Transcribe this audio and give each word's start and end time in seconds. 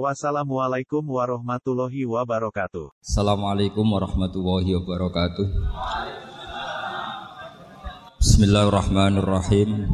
Wassalamualaikum 0.00 1.04
warahmatullahi 1.04 2.08
wabarakatuh. 2.08 2.96
Assalamualaikum 3.04 3.84
warahmatullahi 3.84 4.72
wabarakatuh. 4.80 5.44
Bismillahirrahmanirrahim. 8.16 9.92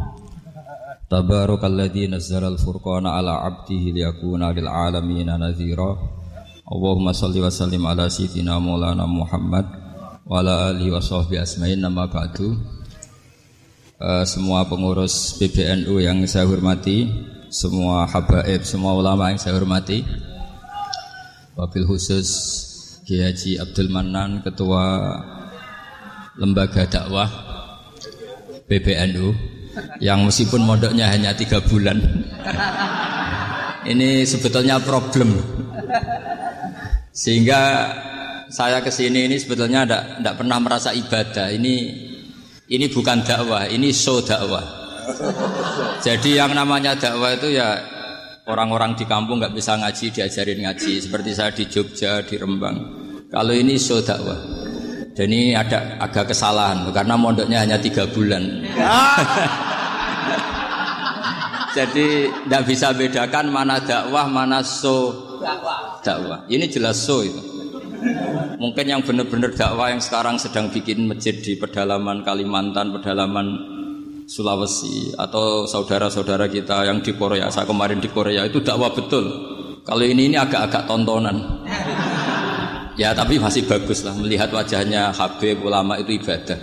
Tabarakalladzi 1.10 2.06
nazzala 2.06 2.46
al-furqana 2.46 3.18
ala 3.18 3.42
'abdihi 3.42 3.98
liyakuna 3.98 4.54
lil 4.54 4.70
'alamin 4.70 5.34
nadhira. 5.34 5.98
Allahumma 6.62 7.10
shalli 7.10 7.42
wa 7.42 7.50
sallim 7.50 7.82
ala 7.82 8.06
sayyidina 8.06 8.54
Maulana 8.62 9.02
Muhammad 9.02 9.66
wa 10.22 10.38
ala 10.38 10.70
alihi 10.70 10.94
wa 10.94 11.02
sahbihi 11.02 11.42
asma'in 11.42 11.82
nama 11.82 12.06
ba'du. 12.06 12.54
Uh, 13.98 14.22
semua 14.22 14.62
pengurus 14.62 15.34
PBNU 15.42 15.98
yang 15.98 16.22
saya 16.30 16.46
hormati, 16.46 17.10
semua 17.48 18.04
habaib, 18.04 18.60
semua 18.64 18.92
ulama 18.92 19.32
yang 19.32 19.40
saya 19.40 19.56
hormati. 19.56 20.04
Wabil 21.56 21.88
khusus 21.88 22.28
Kiai 23.02 23.56
Abdul 23.58 23.90
Manan, 23.90 24.44
Ketua 24.44 25.16
Lembaga 26.38 26.86
Dakwah 26.86 27.26
PBNU, 28.68 29.34
yang 29.98 30.22
meskipun 30.28 30.62
modoknya 30.62 31.08
hanya 31.10 31.34
tiga 31.34 31.58
bulan. 31.64 31.98
Ini 33.88 34.28
sebetulnya 34.28 34.78
problem. 34.84 35.40
Sehingga 37.10 37.90
saya 38.52 38.78
ke 38.84 38.92
sini 38.92 39.26
ini 39.26 39.40
sebetulnya 39.40 39.88
tidak 39.88 40.34
pernah 40.36 40.60
merasa 40.60 40.92
ibadah. 40.94 41.50
Ini 41.50 41.74
ini 42.68 42.86
bukan 42.92 43.24
dakwah, 43.24 43.66
ini 43.66 43.90
show 43.90 44.20
dakwah. 44.20 44.77
Jadi 46.04 46.38
yang 46.38 46.54
namanya 46.54 46.94
dakwah 46.94 47.34
itu 47.34 47.54
ya 47.54 47.78
orang-orang 48.48 48.96
di 48.96 49.04
kampung 49.04 49.40
nggak 49.40 49.54
bisa 49.54 49.76
ngaji 49.76 50.10
diajarin 50.12 50.60
ngaji 50.64 50.92
seperti 51.04 51.30
saya 51.36 51.50
di 51.52 51.64
Jogja 51.68 52.24
di 52.24 52.36
Rembang. 52.40 52.76
Kalau 53.28 53.52
ini 53.52 53.76
so 53.76 54.00
dakwah. 54.00 54.56
Dan 55.12 55.34
ini 55.34 55.50
ada 55.50 55.98
agak 55.98 56.30
kesalahan 56.30 56.94
karena 56.94 57.18
mondoknya 57.18 57.66
hanya 57.66 57.74
tiga 57.74 58.06
bulan. 58.06 58.62
Jadi 61.76 62.30
tidak 62.46 62.62
bisa 62.64 62.94
bedakan 62.94 63.50
mana 63.50 63.82
dakwah 63.82 64.30
mana 64.30 64.62
so 64.62 65.10
dakwah. 66.06 66.46
Ini 66.46 66.70
jelas 66.70 67.02
so 67.02 67.26
itu. 67.26 67.42
Mungkin 68.62 68.86
yang 68.86 69.02
benar-benar 69.02 69.58
dakwah 69.58 69.90
yang 69.90 69.98
sekarang 69.98 70.38
sedang 70.38 70.70
bikin 70.70 71.10
masjid 71.10 71.34
di 71.34 71.58
pedalaman 71.58 72.22
Kalimantan, 72.22 72.94
pedalaman 72.94 73.77
Sulawesi 74.28 75.16
atau 75.16 75.64
saudara-saudara 75.64 76.52
kita 76.52 76.84
yang 76.84 77.00
di 77.00 77.16
Korea, 77.16 77.48
saya 77.48 77.64
kemarin 77.64 77.96
di 77.96 78.12
Korea 78.12 78.44
itu 78.44 78.60
dakwah 78.60 78.92
betul. 78.92 79.24
Kalau 79.88 80.04
ini 80.04 80.28
ini 80.28 80.36
agak-agak 80.36 80.84
tontonan. 80.84 81.64
Ya 83.00 83.16
tapi 83.16 83.40
masih 83.40 83.64
bagus 83.64 84.04
lah 84.04 84.12
melihat 84.12 84.52
wajahnya 84.52 85.16
Habib 85.16 85.64
ulama 85.64 85.96
itu 85.96 86.20
ibadah. 86.20 86.60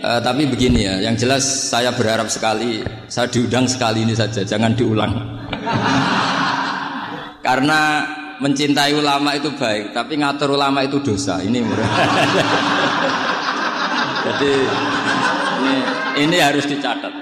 Uh, 0.00 0.20
tapi 0.24 0.48
begini 0.48 0.88
ya, 0.88 1.04
yang 1.04 1.20
jelas 1.20 1.44
saya 1.44 1.92
berharap 1.92 2.32
sekali 2.32 2.80
saya 3.12 3.28
diundang 3.28 3.68
sekali 3.68 4.08
ini 4.08 4.16
saja, 4.16 4.40
jangan 4.40 4.72
diulang. 4.72 5.12
Karena 7.44 8.08
mencintai 8.40 8.96
ulama 8.96 9.36
itu 9.36 9.52
baik, 9.52 9.92
tapi 9.92 10.16
ngatur 10.16 10.56
ulama 10.56 10.80
itu 10.80 10.96
dosa. 11.04 11.44
Ini 11.44 11.60
Jadi 14.24 14.52
ini, 15.64 15.80
ini 16.28 16.36
harus 16.38 16.68
dicatat. 16.68 17.12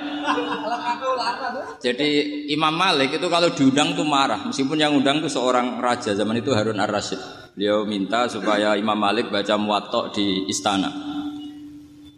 Jadi 1.83 2.11
Imam 2.55 2.75
Malik 2.75 3.19
itu 3.19 3.27
kalau 3.27 3.51
diundang 3.51 3.95
tuh 3.99 4.07
marah, 4.07 4.47
meskipun 4.47 4.79
yang 4.79 4.95
undang 4.95 5.19
itu 5.23 5.31
seorang 5.31 5.83
raja 5.83 6.15
zaman 6.15 6.39
itu 6.39 6.55
Harun 6.55 6.79
Ar-Rasyid. 6.79 7.55
Beliau 7.59 7.85
minta 7.85 8.31
supaya 8.31 8.79
Imam 8.79 8.97
Malik 8.97 9.29
baca 9.29 9.59
muwatta 9.59 10.15
di 10.15 10.47
istana 10.47 10.89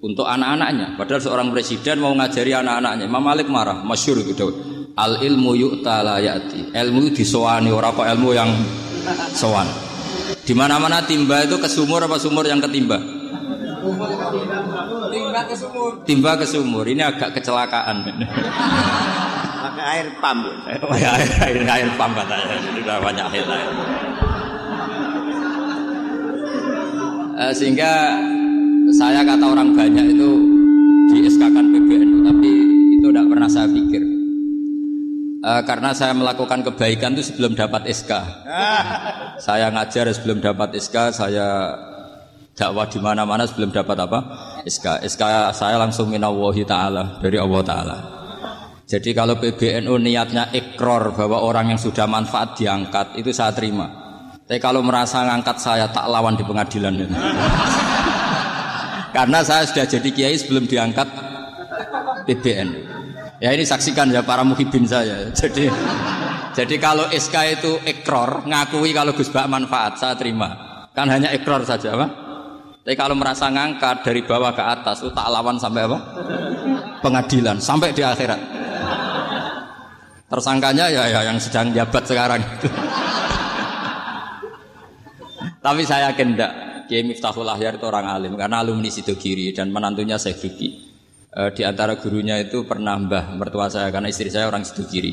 untuk 0.05 0.29
anak-anaknya. 0.29 1.01
Padahal 1.01 1.23
seorang 1.25 1.49
presiden 1.49 2.05
mau 2.05 2.13
ngajari 2.13 2.53
anak-anaknya. 2.53 3.05
Imam 3.09 3.25
Malik 3.25 3.49
marah, 3.49 3.81
masyur 3.81 4.21
itu. 4.21 4.49
Al 4.95 5.25
ilmu 5.25 5.57
yu'ta 5.57 6.05
la 6.05 6.21
ya'ti. 6.21 6.71
Ilmu 6.77 7.11
disowani 7.17 7.73
ora 7.73 7.91
kok 7.91 8.07
ilmu 8.07 8.31
yang 8.37 8.53
sowan. 9.33 9.67
Di 10.45 10.53
mana-mana 10.53 11.01
timba 11.09 11.41
itu 11.43 11.57
ke 11.57 11.67
sumur 11.73 12.05
apa 12.05 12.21
sumur 12.21 12.45
yang 12.45 12.61
ketimba? 12.61 13.01
Timba 13.85 15.41
ke 15.45 15.55
sumur. 15.57 15.91
Timba 16.09 16.33
ke 16.41 16.47
sumur. 16.49 16.85
Ini 16.89 17.03
agak 17.05 17.37
kecelakaan. 17.37 17.97
Pakai 19.65 19.85
air 19.85 20.09
pam. 20.21 20.39
Oh, 20.85 20.97
ya, 20.97 21.17
air, 21.17 21.31
air, 21.45 21.57
air 21.65 21.89
pam 21.97 22.13
katanya. 22.17 22.57
Sudah 22.61 22.97
banyak 23.01 23.27
air. 23.33 23.47
Uh, 27.35 27.51
sehingga 27.51 28.15
saya 28.95 29.27
kata 29.27 29.43
orang 29.43 29.75
banyak 29.75 30.15
itu 30.15 30.31
di 31.11 31.27
SK 31.27 31.51
kan 31.51 31.67
PBNU, 31.67 32.23
tapi 32.23 32.51
itu 32.95 33.07
tidak 33.11 33.27
pernah 33.27 33.49
saya 33.51 33.67
pikir. 33.67 34.03
Uh, 35.45 35.61
karena 35.69 35.93
saya 35.93 36.17
melakukan 36.17 36.65
kebaikan 36.65 37.13
itu 37.19 37.35
sebelum 37.35 37.53
dapat 37.59 37.91
SK. 37.91 38.13
saya 39.45 39.67
ngajar 39.75 40.09
sebelum 40.15 40.41
dapat 40.41 40.79
SK, 40.79 41.13
saya 41.13 41.75
dakwah 42.55 42.87
di 42.87 43.03
mana-mana 43.03 43.45
sebelum 43.45 43.75
dapat 43.75 44.07
apa? 44.07 44.19
SK. 44.63 45.03
SK 45.05 45.23
saya 45.53 45.77
langsung 45.77 46.09
minallahi 46.09 46.63
taala 46.63 47.19
dari 47.19 47.37
Allah 47.37 47.63
taala. 47.67 47.97
Jadi 48.85 49.11
kalau 49.17 49.41
PBNU 49.41 49.97
niatnya 49.99 50.55
ikror 50.55 51.19
bahwa 51.19 51.43
orang 51.43 51.75
yang 51.75 51.81
sudah 51.81 52.07
manfaat 52.07 52.55
diangkat 52.55 53.19
itu 53.19 53.35
saya 53.35 53.51
terima. 53.51 53.91
Tapi 54.45 54.61
kalau 54.61 54.85
merasa 54.85 55.25
ngangkat 55.25 55.57
saya 55.57 55.89
tak 55.89 56.05
lawan 56.07 56.37
di 56.37 56.45
pengadilan. 56.45 56.95
Karena 59.17 59.41
saya 59.41 59.65
sudah 59.65 59.89
jadi 59.89 60.09
kiai 60.13 60.37
sebelum 60.37 60.69
diangkat 60.69 61.09
PBN. 62.29 62.69
Ya 63.41 63.51
ini 63.57 63.65
saksikan 63.65 64.13
ya 64.13 64.23
para 64.23 64.45
muhibin 64.45 64.85
saya. 64.85 65.33
Jadi 65.33 65.73
jadi 66.55 66.77
kalau 66.79 67.11
SK 67.11 67.37
itu 67.57 67.73
ikror 67.83 68.47
ngakui 68.47 68.95
kalau 68.95 69.17
Gus 69.17 69.33
Bak 69.33 69.51
manfaat 69.51 69.99
saya 69.99 70.15
terima. 70.15 70.55
Kan 70.95 71.11
hanya 71.11 71.35
ikror 71.35 71.67
saja, 71.67 71.99
Pak. 71.99 72.24
Tapi 72.85 73.01
kalau 73.01 73.17
merasa 73.17 73.49
ngangkat 73.49 74.05
dari 74.05 74.21
bawah 74.29 74.53
ke 74.53 74.61
atas 74.61 75.01
itu 75.01 75.09
tak 75.17 75.33
lawan 75.33 75.57
sampai 75.57 75.89
apa? 75.89 75.99
Pengadilan 77.01 77.57
sampai 77.57 77.97
di 77.97 78.05
akhirat. 78.05 78.41
Tersangkanya 80.29 80.93
ya, 80.93 81.09
ya 81.09 81.21
yang 81.33 81.41
sedang 81.41 81.73
jabat 81.73 82.05
sekarang. 82.05 82.45
Tapi 85.65 85.81
saya 85.89 86.13
yakin 86.13 86.37
enggak. 86.37 86.53
Kiai 86.85 87.01
Miftahul 87.09 87.49
Ahyar 87.49 87.81
itu 87.81 87.89
orang 87.89 88.05
alim 88.05 88.37
karena 88.37 88.61
alumni 88.61 88.93
Sidogiri 88.93 89.57
dan 89.57 89.73
menantunya 89.73 90.21
saya 90.21 90.37
Duki. 90.37 90.93
E, 91.33 91.41
di 91.57 91.65
antara 91.65 91.97
gurunya 91.97 92.37
itu 92.37 92.69
pernah 92.69 93.01
mbah 93.01 93.33
mertua 93.33 93.73
saya 93.73 93.89
karena 93.89 94.13
istri 94.13 94.29
saya 94.29 94.45
orang 94.45 94.61
Sidogiri. 94.61 95.13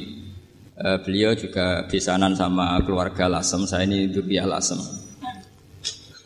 E, 0.76 0.88
beliau 1.08 1.32
juga 1.40 1.88
besanan 1.88 2.36
sama 2.36 2.84
keluarga 2.84 3.32
Lasem. 3.32 3.64
Saya 3.64 3.88
ini 3.88 4.12
Duriah 4.12 4.44
Lasem. 4.44 5.11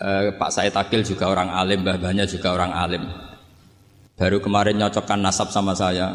E, 0.05 0.37
Pak 0.37 0.49
Said 0.53 0.77
Akil 0.77 1.01
juga 1.01 1.33
orang 1.33 1.49
alim, 1.49 1.81
mbah-mbahnya 1.81 2.29
juga 2.29 2.53
orang 2.53 2.69
alim. 2.77 3.03
Baru 4.13 4.37
kemarin 4.37 4.77
nyocokkan 4.77 5.17
nasab 5.17 5.49
sama 5.49 5.73
saya. 5.73 6.13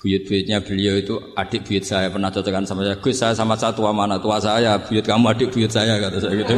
Buyut-buyutnya 0.00 0.64
beliau 0.64 0.96
itu 0.96 1.16
adik 1.36 1.68
buyut 1.68 1.84
saya 1.84 2.08
pernah 2.08 2.32
cocokkan 2.32 2.64
sama 2.64 2.80
saya. 2.84 2.96
Gus 2.96 3.16
saya 3.20 3.36
sama 3.36 3.60
saya 3.60 3.76
tua 3.76 3.92
mana? 3.92 4.16
Tua 4.16 4.40
saya, 4.40 4.80
buyut 4.80 5.04
kamu 5.04 5.36
adik 5.36 5.48
buyut 5.52 5.68
saya 5.68 6.00
kata 6.00 6.16
saya 6.16 6.32
gitu. 6.32 6.56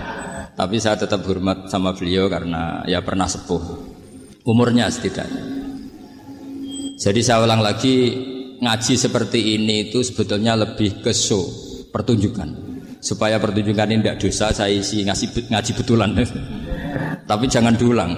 Tapi 0.60 0.76
saya 0.80 0.96
tetap 0.96 1.24
hormat 1.28 1.68
sama 1.68 1.92
beliau 1.92 2.28
karena 2.28 2.84
ya 2.88 3.04
pernah 3.04 3.28
sepuh. 3.28 3.60
Umurnya 4.48 4.88
setidaknya. 4.88 5.44
Jadi 6.96 7.20
saya 7.20 7.44
ulang 7.44 7.60
lagi 7.60 8.16
ngaji 8.60 8.94
seperti 8.96 9.60
ini 9.60 9.88
itu 9.88 10.00
sebetulnya 10.00 10.56
lebih 10.56 11.04
ke 11.04 11.10
show 11.10 11.42
pertunjukan 11.90 12.71
supaya 13.02 13.42
pertunjukan 13.42 13.90
ini 13.90 14.00
tidak 14.00 14.18
dosa 14.22 14.54
saya 14.54 14.70
isi 14.70 15.02
ngasih 15.02 15.50
ngaji 15.50 15.72
betulan 15.74 16.10
tapi 17.30 17.44
jangan 17.50 17.74
diulang 17.74 18.14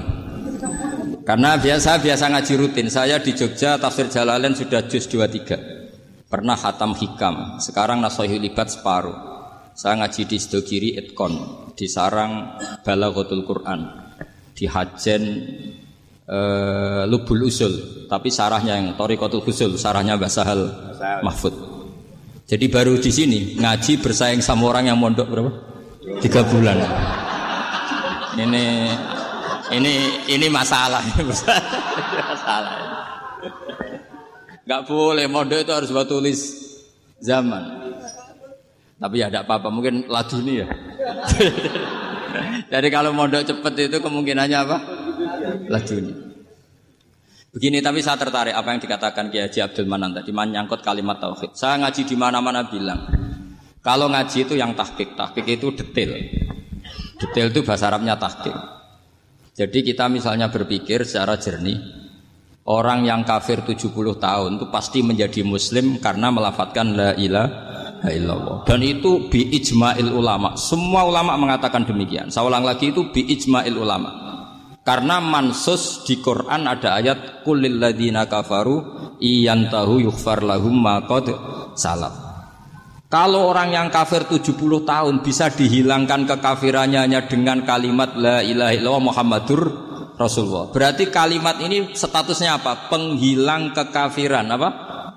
karena 1.24 1.56
biasa 1.56 2.04
biasa 2.04 2.28
ngaji 2.28 2.52
rutin. 2.60 2.92
Saya 2.92 3.16
di 3.16 3.32
Jogja 3.32 3.80
tafsir 3.80 4.12
Jalalain 4.12 4.52
sudah 4.52 4.84
juz 4.84 5.08
23. 5.08 6.28
Pernah 6.28 6.52
hatam 6.52 6.92
hikam. 6.92 7.56
Sekarang 7.64 8.04
nasohi 8.04 8.36
libat 8.36 8.68
separuh. 8.68 9.16
Saya 9.72 10.04
ngaji 10.04 10.28
di 10.28 10.36
Sidogiri 10.36 11.00
Etkon. 11.00 11.64
di 11.74 11.90
sarang 11.90 12.54
Balaghatul 12.86 13.42
Quran 13.42 13.82
di 14.54 14.70
Hajen 14.70 15.22
eh, 16.22 17.02
Lubul 17.10 17.50
Usul 17.50 18.06
tapi 18.06 18.30
sarahnya 18.30 18.78
yang 18.78 18.94
Torikotul 18.94 19.42
Usul 19.42 19.74
sarahnya 19.74 20.14
Mbah 20.14 20.30
Sahal 20.30 20.70
Mahfud 21.26 21.73
jadi 22.44 22.66
baru 22.68 23.00
di 23.00 23.08
sini 23.08 23.56
ngaji 23.56 24.04
bersaing 24.04 24.44
sama 24.44 24.68
orang 24.68 24.92
yang 24.92 25.00
mondok 25.00 25.32
berapa? 25.32 25.50
Tiga 26.20 26.44
bulan. 26.44 26.76
Ini 28.36 28.64
ini 29.72 29.92
ini 30.28 30.46
masalah. 30.52 31.00
Masalah. 32.28 32.74
Nggak 34.64 34.82
boleh 34.84 35.24
mondok 35.28 35.64
itu 35.64 35.72
harus 35.72 35.88
buat 35.88 36.04
tulis 36.04 36.40
zaman. 37.24 37.80
Tapi 39.00 39.20
ya 39.20 39.32
tidak 39.32 39.48
apa-apa 39.48 39.68
mungkin 39.72 40.04
laduni 40.08 40.60
ya. 40.60 40.68
Jadi 42.72 42.88
kalau 42.92 43.16
mondok 43.16 43.44
cepet 43.44 43.88
itu 43.88 43.96
kemungkinannya 44.04 44.58
apa? 44.60 44.76
Laduni 45.72 46.33
Begini 47.54 47.78
tapi 47.78 48.02
saya 48.02 48.18
tertarik 48.18 48.50
apa 48.50 48.74
yang 48.74 48.82
dikatakan 48.82 49.30
Kiai 49.30 49.46
Haji 49.46 49.62
Abdul 49.62 49.86
Manan 49.86 50.10
tadi 50.10 50.34
menyangkut 50.34 50.82
kalimat 50.82 51.22
tauhid. 51.22 51.54
Saya 51.54 51.78
ngaji 51.86 52.02
di 52.02 52.18
mana-mana 52.18 52.66
bilang 52.66 53.06
kalau 53.78 54.10
ngaji 54.10 54.48
itu 54.48 54.58
yang 54.58 54.74
tahqiq, 54.74 55.14
tahqiq 55.14 55.46
itu 55.46 55.70
detail. 55.70 56.18
Detail 57.14 57.54
itu 57.54 57.62
bahasa 57.62 57.94
Arabnya 57.94 58.18
tahqiq. 58.18 58.56
Jadi 59.54 59.86
kita 59.86 60.10
misalnya 60.10 60.50
berpikir 60.50 61.06
secara 61.06 61.38
jernih, 61.38 61.78
orang 62.66 63.06
yang 63.06 63.22
kafir 63.22 63.62
70 63.62 63.92
tahun 64.18 64.50
itu 64.58 64.66
pasti 64.72 65.06
menjadi 65.06 65.46
muslim 65.46 66.02
karena 66.02 66.34
melafatkan 66.34 66.90
la 66.90 67.14
ilaha 67.14 68.08
illallah. 68.08 68.66
Dan 68.66 68.82
itu 68.82 69.30
bi 69.30 69.52
ijma'il 69.52 70.10
ulama. 70.10 70.58
Semua 70.58 71.06
ulama 71.06 71.38
mengatakan 71.38 71.86
demikian. 71.86 72.32
Saya 72.32 72.50
ulang 72.50 72.66
lagi 72.66 72.90
itu 72.90 73.14
bi 73.14 73.30
ijma'il 73.30 73.78
ulama. 73.78 74.23
Karena 74.84 75.16
mansus 75.16 76.04
di 76.04 76.20
Quran 76.20 76.68
ada 76.68 77.00
ayat 77.00 77.40
kulil 77.40 77.80
ladina 77.80 78.28
kafaru 78.28 79.16
iyantahu 79.16 80.04
yughfar 80.04 80.44
lahum 80.44 80.76
ma 80.76 81.00
qad 81.08 81.32
salam. 81.72 82.12
Kalau 83.08 83.48
orang 83.48 83.72
yang 83.72 83.88
kafir 83.88 84.28
70 84.28 84.58
tahun 84.84 85.24
bisa 85.24 85.48
dihilangkan 85.48 86.28
kekafirannya 86.28 87.00
hanya 87.00 87.24
dengan 87.24 87.64
kalimat 87.64 88.12
la 88.18 88.44
ilaha 88.44 88.74
illallah 88.74 89.04
Muhammadur 89.08 89.60
Rasulullah. 90.20 90.68
Berarti 90.68 91.08
kalimat 91.08 91.62
ini 91.62 91.94
statusnya 91.94 92.58
apa? 92.60 92.90
Penghilang 92.92 93.72
kekafiran 93.72 94.50
apa? 94.52 94.68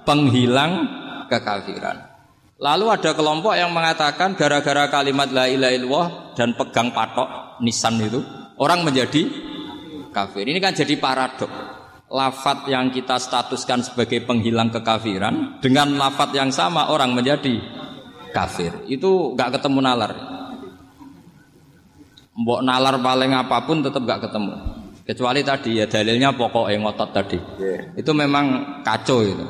Penghilang 0.06 0.72
kekafiran. 1.28 2.08
Lalu 2.62 2.86
ada 2.90 3.12
kelompok 3.18 3.54
yang 3.54 3.74
mengatakan 3.74 4.38
gara-gara 4.38 4.88
kalimat 4.94 5.28
la 5.34 5.46
ilaha 5.50 5.74
illallah 5.74 6.08
dan 6.38 6.54
pegang 6.54 6.94
patok 6.94 7.60
nisan 7.66 7.98
itu 7.98 8.22
orang 8.62 8.86
menjadi 8.86 9.26
kafir. 10.12 10.46
Ini 10.48 10.60
kan 10.60 10.74
jadi 10.76 10.96
paradok. 11.00 11.52
Lafat 12.08 12.72
yang 12.72 12.88
kita 12.88 13.20
statuskan 13.20 13.84
sebagai 13.84 14.24
penghilang 14.24 14.72
kekafiran 14.72 15.60
dengan 15.60 16.00
lafat 16.00 16.32
yang 16.32 16.56
sama 16.56 16.88
orang 16.88 17.12
menjadi 17.12 17.60
kafir. 18.32 18.72
Itu 18.88 19.36
nggak 19.36 19.60
ketemu 19.60 19.80
nalar. 19.84 20.12
Mbok 22.38 22.62
nalar 22.64 22.96
paling 23.04 23.36
apa 23.36 23.58
pun 23.68 23.84
tetap 23.84 24.08
nggak 24.08 24.24
ketemu. 24.24 24.54
Kecuali 25.04 25.42
tadi 25.44 25.80
ya 25.80 25.86
dalilnya 25.88 26.32
pokok 26.32 26.72
yang 26.72 26.88
ngotot 26.88 27.10
tadi. 27.12 27.40
Itu 28.00 28.16
memang 28.16 28.80
kacau 28.88 29.24
itu. 29.24 29.46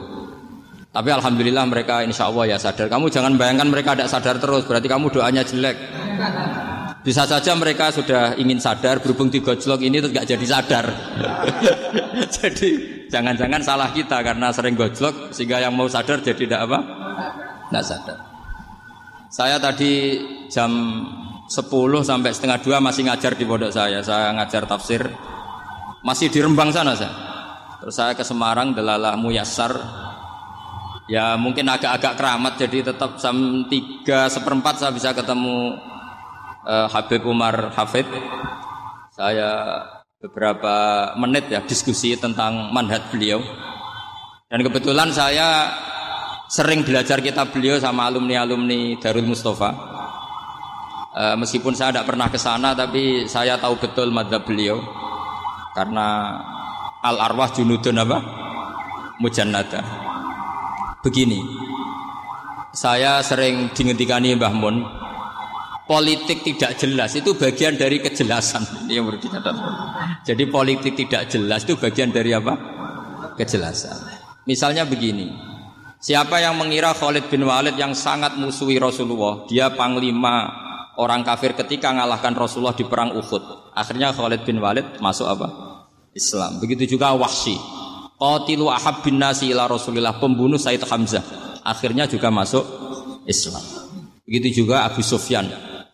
Tapi 0.97 1.09
alhamdulillah 1.13 1.65
mereka 1.69 2.01
insya 2.01 2.25
Allah 2.25 2.53
ya 2.53 2.57
sadar. 2.57 2.89
Kamu 2.89 3.13
jangan 3.13 3.37
bayangkan 3.37 3.69
mereka 3.69 3.93
tidak 3.93 4.09
sadar 4.09 4.41
terus. 4.41 4.65
Berarti 4.65 4.89
kamu 4.89 5.13
doanya 5.13 5.45
jelek. 5.45 5.77
Bisa 7.07 7.23
saja 7.23 7.55
mereka 7.55 7.87
sudah 7.87 8.35
ingin 8.35 8.59
sadar 8.59 8.99
berhubung 8.99 9.31
di 9.31 9.39
gojlok 9.39 9.79
ini 9.79 10.03
gak 10.03 10.27
jadi 10.27 10.43
sadar. 10.43 10.91
jadi 12.35 12.69
jangan-jangan 13.07 13.63
salah 13.63 13.95
kita 13.95 14.19
karena 14.19 14.51
sering 14.51 14.75
gojlok 14.75 15.31
sehingga 15.31 15.63
yang 15.63 15.71
mau 15.71 15.87
sadar 15.87 16.19
jadi 16.19 16.35
tidak 16.35 16.67
apa? 16.67 16.79
Tidak 17.71 17.85
sadar. 17.87 18.17
Saya 19.31 19.55
tadi 19.55 20.19
jam 20.51 20.67
10 21.47 21.63
sampai 22.03 22.35
setengah 22.35 22.59
dua 22.59 22.83
masih 22.83 23.07
ngajar 23.07 23.39
di 23.39 23.47
pondok 23.47 23.71
saya. 23.71 24.03
Saya 24.03 24.35
ngajar 24.35 24.67
tafsir 24.67 25.07
masih 26.03 26.27
di 26.27 26.43
Rembang 26.43 26.75
sana 26.75 26.91
saya. 26.91 27.15
Terus 27.79 27.95
saya 27.95 28.19
ke 28.19 28.27
Semarang 28.27 28.75
Delalah 28.75 29.15
Muyassar 29.15 29.79
Ya 31.07 31.39
mungkin 31.39 31.63
agak-agak 31.71 32.19
keramat 32.19 32.59
jadi 32.59 32.91
tetap 32.91 33.15
jam 33.15 33.63
3 33.63 34.03
seperempat 34.27 34.75
saya 34.75 34.91
bisa 34.91 35.15
ketemu 35.15 35.79
uh, 36.67 36.87
Habib 36.91 37.23
Umar 37.23 37.71
Hafid 37.71 38.05
saya 39.15 39.81
beberapa 40.19 41.09
menit 41.17 41.47
ya 41.47 41.63
diskusi 41.63 42.13
tentang 42.19 42.69
manhat 42.75 43.07
beliau. 43.09 43.41
Dan 44.47 44.63
kebetulan 44.63 45.11
saya 45.11 45.73
sering 46.47 46.83
belajar 46.83 47.19
kitab 47.19 47.51
beliau 47.51 47.75
sama 47.81 48.07
alumni-alumni 48.07 48.99
Darul 48.99 49.27
Mustafa. 49.27 49.71
Uh, 51.17 51.35
meskipun 51.41 51.73
saya 51.73 51.97
tidak 51.97 52.13
pernah 52.13 52.29
ke 52.29 52.37
sana 52.37 52.77
tapi 52.77 53.25
saya 53.25 53.57
tahu 53.57 53.79
betul 53.81 54.13
madhab 54.13 54.45
beliau. 54.45 54.77
Karena 55.73 56.37
al 57.01 57.17
arwah 57.17 57.49
junudun 57.49 57.97
apa? 57.97 58.17
Mujannada. 59.17 59.81
Begini 61.01 61.41
saya 62.77 63.25
sering 63.25 63.73
dingetikani 63.73 64.37
Mbah 64.37 64.53
Mun 64.53 64.96
politik 65.87 66.43
tidak 66.43 66.75
jelas 66.75 67.15
itu 67.15 67.33
bagian 67.33 67.79
dari 67.79 68.03
kejelasan 68.03 68.91
yang 68.91 69.07
perlu 69.07 69.17
dicatat. 69.23 69.55
Jadi 70.27 70.43
politik 70.51 70.93
tidak 70.93 71.31
jelas 71.31 71.63
itu 71.63 71.79
bagian 71.79 72.11
dari 72.11 72.35
apa? 72.35 72.53
Kejelasan. 73.39 73.95
Misalnya 74.43 74.83
begini, 74.83 75.31
siapa 76.03 76.43
yang 76.43 76.59
mengira 76.59 76.91
Khalid 76.91 77.31
bin 77.31 77.47
Walid 77.47 77.79
yang 77.79 77.95
sangat 77.95 78.35
musuhi 78.35 78.75
Rasulullah, 78.77 79.47
dia 79.47 79.71
panglima 79.71 80.51
orang 80.99 81.23
kafir 81.23 81.55
ketika 81.55 81.95
mengalahkan 81.95 82.35
Rasulullah 82.35 82.75
di 82.75 82.83
perang 82.83 83.15
Uhud. 83.15 83.71
Akhirnya 83.71 84.11
Khalid 84.11 84.43
bin 84.43 84.59
Walid 84.59 84.99
masuk 84.99 85.25
apa? 85.25 85.47
Islam. 86.11 86.59
Begitu 86.59 86.99
juga 86.99 87.15
Wahsy. 87.15 87.55
Qatilu 88.17 88.67
ahab 88.73 89.05
bin 89.05 89.21
nasi 89.21 89.53
ila 89.53 89.69
Rasulillah, 89.69 90.17
pembunuh 90.17 90.57
Said 90.57 90.81
Hamzah. 90.81 91.21
Akhirnya 91.61 92.09
juga 92.09 92.33
masuk 92.33 92.65
Islam. 93.29 93.61
Begitu 94.25 94.65
juga 94.65 94.89
Abu 94.89 95.05
Sufyan 95.05 95.45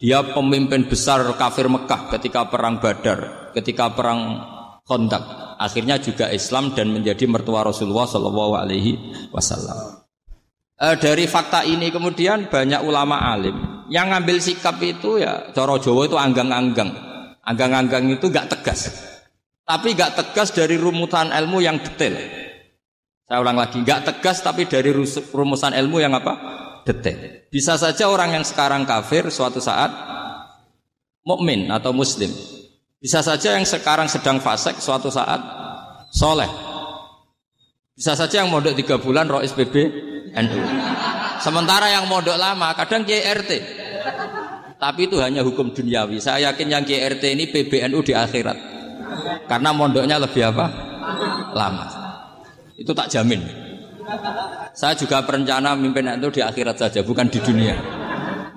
dia 0.04 0.20
pemimpin 0.20 0.84
besar 0.84 1.24
kafir 1.40 1.72
Mekah 1.72 2.12
ketika 2.12 2.44
perang 2.52 2.84
Badar, 2.84 3.50
ketika 3.56 3.88
perang 3.96 4.36
Khandaq. 4.84 5.56
Akhirnya 5.56 5.96
juga 5.96 6.28
Islam 6.28 6.76
dan 6.76 6.92
menjadi 6.92 7.24
mertua 7.24 7.64
Rasulullah 7.64 8.04
Shallallahu 8.04 8.54
Alaihi 8.60 9.00
Wasallam. 9.32 10.04
E, 10.76 11.00
dari 11.00 11.24
fakta 11.24 11.64
ini 11.64 11.88
kemudian 11.88 12.52
banyak 12.52 12.84
ulama 12.84 13.16
alim 13.32 13.88
yang 13.88 14.12
ngambil 14.12 14.44
sikap 14.44 14.76
itu 14.84 15.24
ya 15.24 15.56
coro 15.56 15.80
Jawa 15.80 16.12
itu 16.12 16.20
anggang-anggang, 16.20 16.92
anggang-anggang 17.48 18.12
itu 18.12 18.28
gak 18.28 18.52
tegas, 18.52 18.92
tapi 19.64 19.96
gak 19.96 20.20
tegas 20.20 20.52
dari 20.52 20.76
rumusan 20.76 21.32
ilmu 21.32 21.64
yang 21.64 21.80
detail. 21.80 22.20
Saya 23.24 23.40
ulang 23.40 23.56
lagi, 23.56 23.80
gak 23.88 24.04
tegas 24.04 24.44
tapi 24.44 24.68
dari 24.68 24.92
rumusan 25.32 25.72
ilmu 25.72 26.04
yang 26.04 26.12
apa? 26.12 26.34
Detail. 26.84 27.48
Bisa 27.50 27.80
saja 27.80 28.08
orang 28.12 28.36
yang 28.36 28.46
sekarang 28.46 28.84
kafir 28.84 29.28
suatu 29.32 29.64
saat 29.64 29.90
mukmin 31.24 31.72
atau 31.72 31.96
muslim. 31.96 32.30
Bisa 33.04 33.20
saja 33.20 33.60
yang 33.60 33.68
sekarang 33.68 34.08
sedang 34.08 34.40
fasik 34.40 34.80
suatu 34.80 35.12
saat 35.12 35.40
soleh. 36.16 36.48
Bisa 37.94 38.16
saja 38.16 38.44
yang 38.44 38.50
mondok 38.52 38.80
tiga 38.80 38.96
bulan 39.00 39.28
roh 39.28 39.44
SPB 39.44 39.76
NU. 40.34 40.62
Sementara 41.44 41.92
yang 41.92 42.08
mondok 42.08 42.40
lama 42.40 42.72
kadang 42.74 43.04
KRT. 43.04 43.52
Tapi 44.80 45.08
itu 45.08 45.16
hanya 45.20 45.44
hukum 45.44 45.72
duniawi. 45.72 46.20
Saya 46.20 46.52
yakin 46.52 46.68
yang 46.68 46.84
KRT 46.84 47.24
ini 47.36 47.48
PBNU 47.48 48.00
di 48.04 48.12
akhirat. 48.12 48.58
Karena 49.48 49.72
mondoknya 49.72 50.20
lebih 50.20 50.44
apa? 50.52 50.68
Lama. 51.56 51.86
Itu 52.76 52.92
tak 52.92 53.08
jamin. 53.08 53.63
Saya 54.74 54.94
juga 54.98 55.22
berencana 55.24 55.78
mimpin 55.78 56.10
itu 56.10 56.40
di 56.40 56.42
akhirat 56.42 56.78
saja, 56.80 57.00
bukan 57.06 57.30
di 57.30 57.40
dunia. 57.40 57.78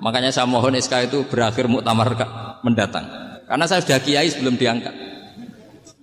Makanya 0.01 0.29
saya 0.29 0.45
mohon 0.45 0.77
SK 0.77 1.09
itu 1.09 1.25
berakhir 1.25 1.65
muktamar 1.69 2.13
mendatang. 2.61 3.05
Karena 3.47 3.65
saya 3.65 3.81
sudah 3.81 3.99
kiai 4.03 4.29
sebelum 4.29 4.59
diangkat. 4.59 4.93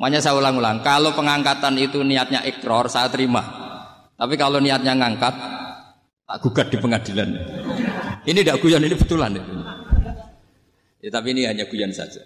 Makanya 0.00 0.20
saya 0.24 0.34
ulang-ulang, 0.34 0.82
kalau 0.82 1.14
pengangkatan 1.14 1.78
itu 1.78 2.02
niatnya 2.02 2.42
ikrar, 2.42 2.90
saya 2.90 3.06
terima. 3.12 3.42
Tapi 4.18 4.34
kalau 4.34 4.58
niatnya 4.58 4.96
ngangkat, 4.96 5.34
tak 6.24 6.38
gugat 6.42 6.66
di 6.72 6.78
pengadilan. 6.80 7.28
Ini 8.24 8.38
tidak 8.42 8.58
guyon, 8.64 8.82
ini 8.82 8.96
betulan. 8.96 9.38
Ya, 11.04 11.10
tapi 11.12 11.36
ini 11.36 11.44
hanya 11.44 11.68
guyon 11.68 11.92
saja. 11.92 12.24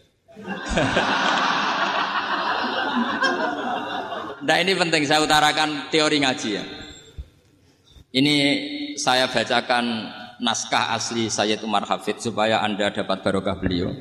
nah 4.47 4.57
ini 4.63 4.73
penting 4.79 5.03
saya 5.03 5.27
utarakan 5.27 5.91
teori 5.91 6.23
ngaji 6.23 6.49
ya. 6.55 6.78
Ini 8.09 8.37
saya 8.97 9.29
bacakan 9.29 9.85
naskah 10.41 10.97
asli 10.97 11.29
Sayyid 11.29 11.61
Umar 11.61 11.85
Hafid 11.85 12.25
supaya 12.25 12.65
Anda 12.65 12.89
dapat 12.89 13.21
barokah 13.21 13.61
beliau. 13.61 13.93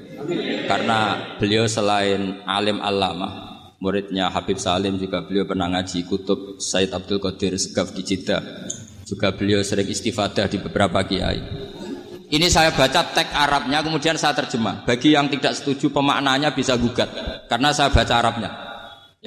Karena 0.63 1.19
beliau 1.35 1.67
selain 1.67 2.39
alim 2.47 2.79
alama, 2.79 3.27
muridnya 3.83 4.31
Habib 4.31 4.63
Salim 4.63 4.95
juga 4.95 5.27
beliau 5.27 5.43
pernah 5.43 5.67
ngaji 5.67 6.07
kutub 6.07 6.55
Said 6.63 6.95
Abdul 6.95 7.19
Qadir 7.19 7.59
Segaf 7.59 7.91
di. 7.91 8.39
Juga 9.03 9.35
beliau 9.35 9.59
sering 9.59 9.91
istifadah 9.91 10.47
di 10.47 10.59
beberapa 10.63 11.03
kiai. 11.03 11.43
Ini 12.27 12.47
saya 12.51 12.75
baca 12.75 13.11
teks 13.11 13.31
Arabnya 13.31 13.83
kemudian 13.83 14.19
saya 14.19 14.35
terjemah. 14.35 14.87
Bagi 14.87 15.15
yang 15.15 15.31
tidak 15.31 15.55
setuju 15.55 15.91
pemaknanya 15.91 16.55
bisa 16.55 16.79
gugat 16.79 17.11
karena 17.51 17.75
saya 17.75 17.91
baca 17.91 18.13
Arabnya. 18.19 18.66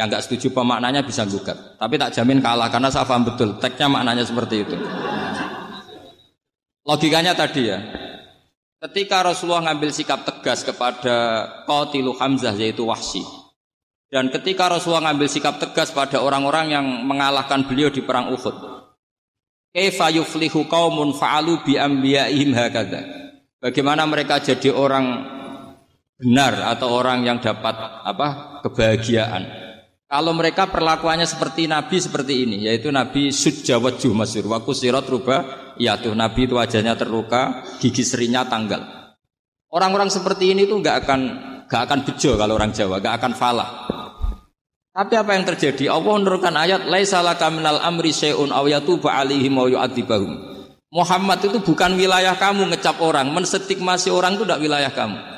Yang 0.00 0.16
nggak 0.16 0.25
setuju 0.25 0.47
pemaknanya 0.57 1.04
bisa 1.04 1.28
gugat. 1.28 1.76
Tapi 1.76 2.00
tak 2.00 2.16
jamin 2.16 2.40
kalah 2.40 2.73
karena 2.73 2.88
saya 2.88 3.04
paham 3.04 3.28
betul 3.28 3.61
teksnya 3.61 3.85
maknanya 3.85 4.25
seperti 4.25 4.64
itu. 4.64 4.80
Logikanya 6.88 7.37
tadi 7.37 7.69
ya. 7.69 7.85
Ketika 8.80 9.21
Rasulullah 9.21 9.69
ngambil 9.69 9.92
sikap 9.92 10.25
tegas 10.25 10.64
kepada 10.64 11.45
Qatilu 11.69 12.16
Hamzah 12.16 12.57
yaitu 12.57 12.88
Wahsy. 12.88 13.21
Dan 14.09 14.33
ketika 14.33 14.73
Rasulullah 14.73 15.12
ngambil 15.12 15.28
sikap 15.28 15.61
tegas 15.61 15.92
pada 15.92 16.25
orang-orang 16.25 16.73
yang 16.73 16.87
mengalahkan 17.04 17.69
beliau 17.69 17.92
di 17.92 18.00
perang 18.00 18.33
Uhud. 18.33 18.57
Kaifa 19.76 20.09
yuflihu 20.16 20.64
qaumun 20.64 21.12
fa'alu 21.12 21.61
bi. 21.61 21.76
Bagaimana 23.61 24.09
mereka 24.09 24.40
jadi 24.40 24.73
orang 24.73 25.28
benar 26.16 26.73
atau 26.73 26.88
orang 26.88 27.21
yang 27.28 27.37
dapat 27.37 27.76
apa? 28.09 28.64
kebahagiaan. 28.64 29.69
Kalau 30.11 30.35
mereka 30.35 30.67
perlakuannya 30.67 31.23
seperti 31.23 31.71
Nabi 31.71 32.02
seperti 32.02 32.43
ini, 32.43 32.67
yaitu 32.67 32.90
Nabi 32.90 33.31
sujawaju 33.31 34.11
masyur 34.11 34.50
wa 34.50 34.59
kusirat 34.59 35.07
ruba 35.07 35.71
ya 35.79 36.02
tuh 36.02 36.19
Nabi 36.19 36.50
itu 36.50 36.59
wajahnya 36.59 36.99
terluka, 36.99 37.62
gigi 37.79 38.02
serinya 38.02 38.43
tanggal. 38.43 39.14
Orang-orang 39.71 40.11
seperti 40.11 40.50
ini 40.50 40.67
tuh 40.67 40.83
nggak 40.83 41.07
akan 41.07 41.21
nggak 41.71 41.83
akan 41.87 41.99
bejo 42.02 42.35
kalau 42.35 42.59
orang 42.59 42.75
Jawa, 42.75 42.99
nggak 42.99 43.14
akan 43.23 43.33
falah. 43.38 43.71
Tapi 44.90 45.14
apa 45.14 45.31
yang 45.38 45.47
terjadi? 45.47 45.87
Allah 45.87 46.19
menurunkan 46.19 46.59
ayat 46.59 46.90
minal 47.55 47.79
amri 47.79 48.11
syai'un 48.11 48.50
aw 48.50 48.67
yatuba 48.67 49.14
alaihim 49.14 49.62
aw 49.62 49.71
yu'adzibahum. 49.71 50.35
Muhammad 50.90 51.38
itu 51.47 51.62
bukan 51.62 51.95
wilayah 51.95 52.35
kamu 52.35 52.67
ngecap 52.75 52.99
orang, 52.99 53.31
menstigmasi 53.31 54.11
orang 54.11 54.35
itu 54.35 54.43
tidak 54.43 54.59
wilayah 54.59 54.90
kamu. 54.90 55.29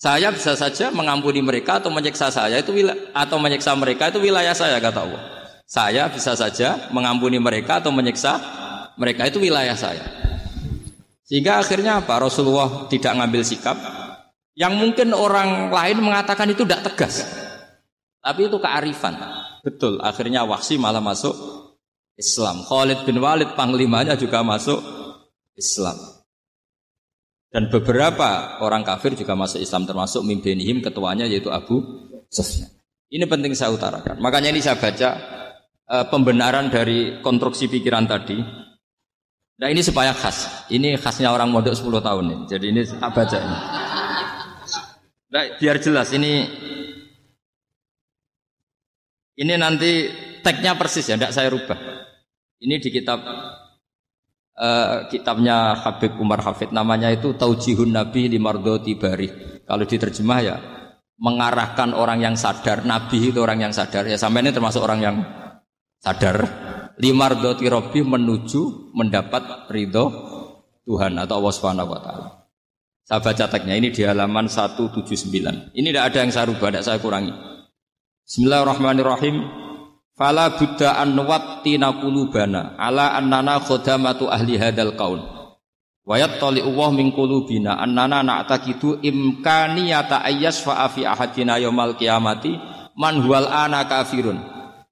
Saya 0.00 0.32
bisa 0.32 0.56
saja 0.56 0.88
mengampuni 0.88 1.44
mereka 1.44 1.76
atau 1.76 1.92
menyiksa 1.92 2.32
saya 2.32 2.56
itu 2.64 2.72
atau 3.12 3.36
menyiksa 3.36 3.76
mereka 3.76 4.08
itu 4.08 4.16
wilayah 4.16 4.56
saya 4.56 4.80
kata 4.80 5.04
Allah. 5.04 5.22
Saya 5.68 6.08
bisa 6.08 6.32
saja 6.32 6.88
mengampuni 6.88 7.36
mereka 7.36 7.84
atau 7.84 7.92
menyiksa 7.92 8.40
mereka 8.96 9.28
itu 9.28 9.36
wilayah 9.36 9.76
saya. 9.76 10.00
Sehingga 11.28 11.60
akhirnya 11.60 12.00
apa? 12.00 12.16
Rasulullah 12.16 12.88
tidak 12.88 13.12
ngambil 13.12 13.44
sikap 13.44 13.76
yang 14.56 14.72
mungkin 14.80 15.12
orang 15.12 15.68
lain 15.68 16.00
mengatakan 16.00 16.48
itu 16.48 16.64
tidak 16.64 16.90
tegas. 16.90 17.20
Tapi 18.24 18.48
itu 18.48 18.56
kearifan. 18.56 19.20
Betul, 19.60 20.00
akhirnya 20.00 20.48
Wahsi 20.48 20.80
malah 20.80 21.04
masuk 21.04 21.36
Islam. 22.16 22.64
Khalid 22.64 23.04
bin 23.04 23.20
Walid 23.20 23.52
panglimanya 23.52 24.16
juga 24.16 24.40
masuk 24.40 24.80
Islam. 25.56 26.19
Dan 27.50 27.66
beberapa 27.66 28.62
orang 28.62 28.86
kafir 28.86 29.18
juga 29.18 29.34
masuk 29.34 29.58
Islam 29.58 29.82
termasuk 29.82 30.22
mimpinihim 30.22 30.78
ketuanya 30.86 31.26
yaitu 31.26 31.50
Abu 31.50 31.82
Sufyan. 32.30 32.70
Ini 33.10 33.26
penting 33.26 33.58
saya 33.58 33.74
utarakan. 33.74 34.22
Makanya 34.22 34.54
ini 34.54 34.62
saya 34.62 34.78
baca 34.78 35.10
e, 35.82 35.96
pembenaran 36.14 36.70
dari 36.70 37.18
konstruksi 37.18 37.66
pikiran 37.66 38.06
tadi. 38.06 38.38
Nah 39.58 39.66
ini 39.66 39.82
supaya 39.82 40.14
khas. 40.14 40.70
Ini 40.70 40.94
khasnya 40.94 41.34
orang 41.34 41.50
modok 41.50 41.74
10 41.74 41.90
tahun 41.98 42.24
nih. 42.30 42.40
Jadi 42.54 42.66
ini 42.70 42.80
tak 42.86 43.10
baca 43.10 43.36
ini. 43.42 43.58
Nah, 45.30 45.44
biar 45.58 45.76
jelas 45.78 46.10
ini 46.14 46.46
ini 49.38 49.54
nanti 49.58 50.10
tagnya 50.42 50.78
persis 50.78 51.06
ya, 51.06 51.18
tidak 51.18 51.34
saya 51.34 51.50
rubah. 51.50 51.78
Ini 52.62 52.78
di 52.78 52.88
kitab 52.94 53.22
uh, 54.60 55.08
kitabnya 55.08 55.72
Habib 55.80 56.20
Umar 56.20 56.44
Hafid 56.44 56.70
namanya 56.70 57.08
itu 57.08 57.32
Taujihun 57.32 57.90
Nabi 57.90 58.28
Limardo 58.28 58.76
Tibari. 58.84 59.32
Kalau 59.64 59.88
diterjemah 59.88 60.40
ya 60.44 60.56
mengarahkan 61.20 61.96
orang 61.96 62.20
yang 62.20 62.34
sadar. 62.36 62.84
Nabi 62.84 63.32
itu 63.32 63.40
orang 63.40 63.64
yang 63.64 63.72
sadar. 63.72 64.04
Ya 64.04 64.20
sampai 64.20 64.44
ini 64.44 64.52
termasuk 64.52 64.84
orang 64.84 65.00
yang 65.00 65.16
sadar. 66.00 66.44
Limardo 67.00 67.56
Tirobi 67.56 68.04
menuju 68.04 68.92
mendapat 68.92 69.72
ridho 69.72 70.12
Tuhan 70.84 71.16
atau 71.16 71.40
Allah 71.40 71.54
Subhanahu 71.56 71.92
Wa 71.96 72.00
Taala. 72.04 72.28
Saya 73.08 73.18
baca 73.26 73.58
ini 73.74 73.90
di 73.90 74.02
halaman 74.06 74.46
179. 74.46 75.74
Ini 75.74 75.86
tidak 75.90 76.04
ada 76.14 76.18
yang 76.22 76.30
saya 76.30 76.46
rubah, 76.46 76.70
tidak 76.70 76.84
saya 76.86 76.98
kurangi. 77.02 77.34
Bismillahirrahmanirrahim. 78.22 79.59
Fala 80.20 80.52
buddha 80.52 81.00
an 81.00 81.16
nuwattina 81.16 81.96
qulubana 81.96 82.76
ala 82.76 83.16
annana 83.16 83.56
khodamatu 83.56 84.28
ahli 84.28 84.60
hadal 84.60 84.92
qaul. 84.92 85.16
Wa 86.04 86.20
yattali 86.20 86.60
Allah 86.60 86.92
min 86.92 87.08
qulubina 87.16 87.80
annana 87.80 88.20
na'taqidu 88.20 89.00
imkaniyata 89.00 90.20
ayyasfa 90.20 90.76
fi 90.92 91.08
ahadina 91.08 91.56
yaumal 91.56 91.96
qiyamati 91.96 92.52
man 93.00 93.24
huwal 93.24 93.48
ana 93.48 93.88
kafirun. 93.88 94.36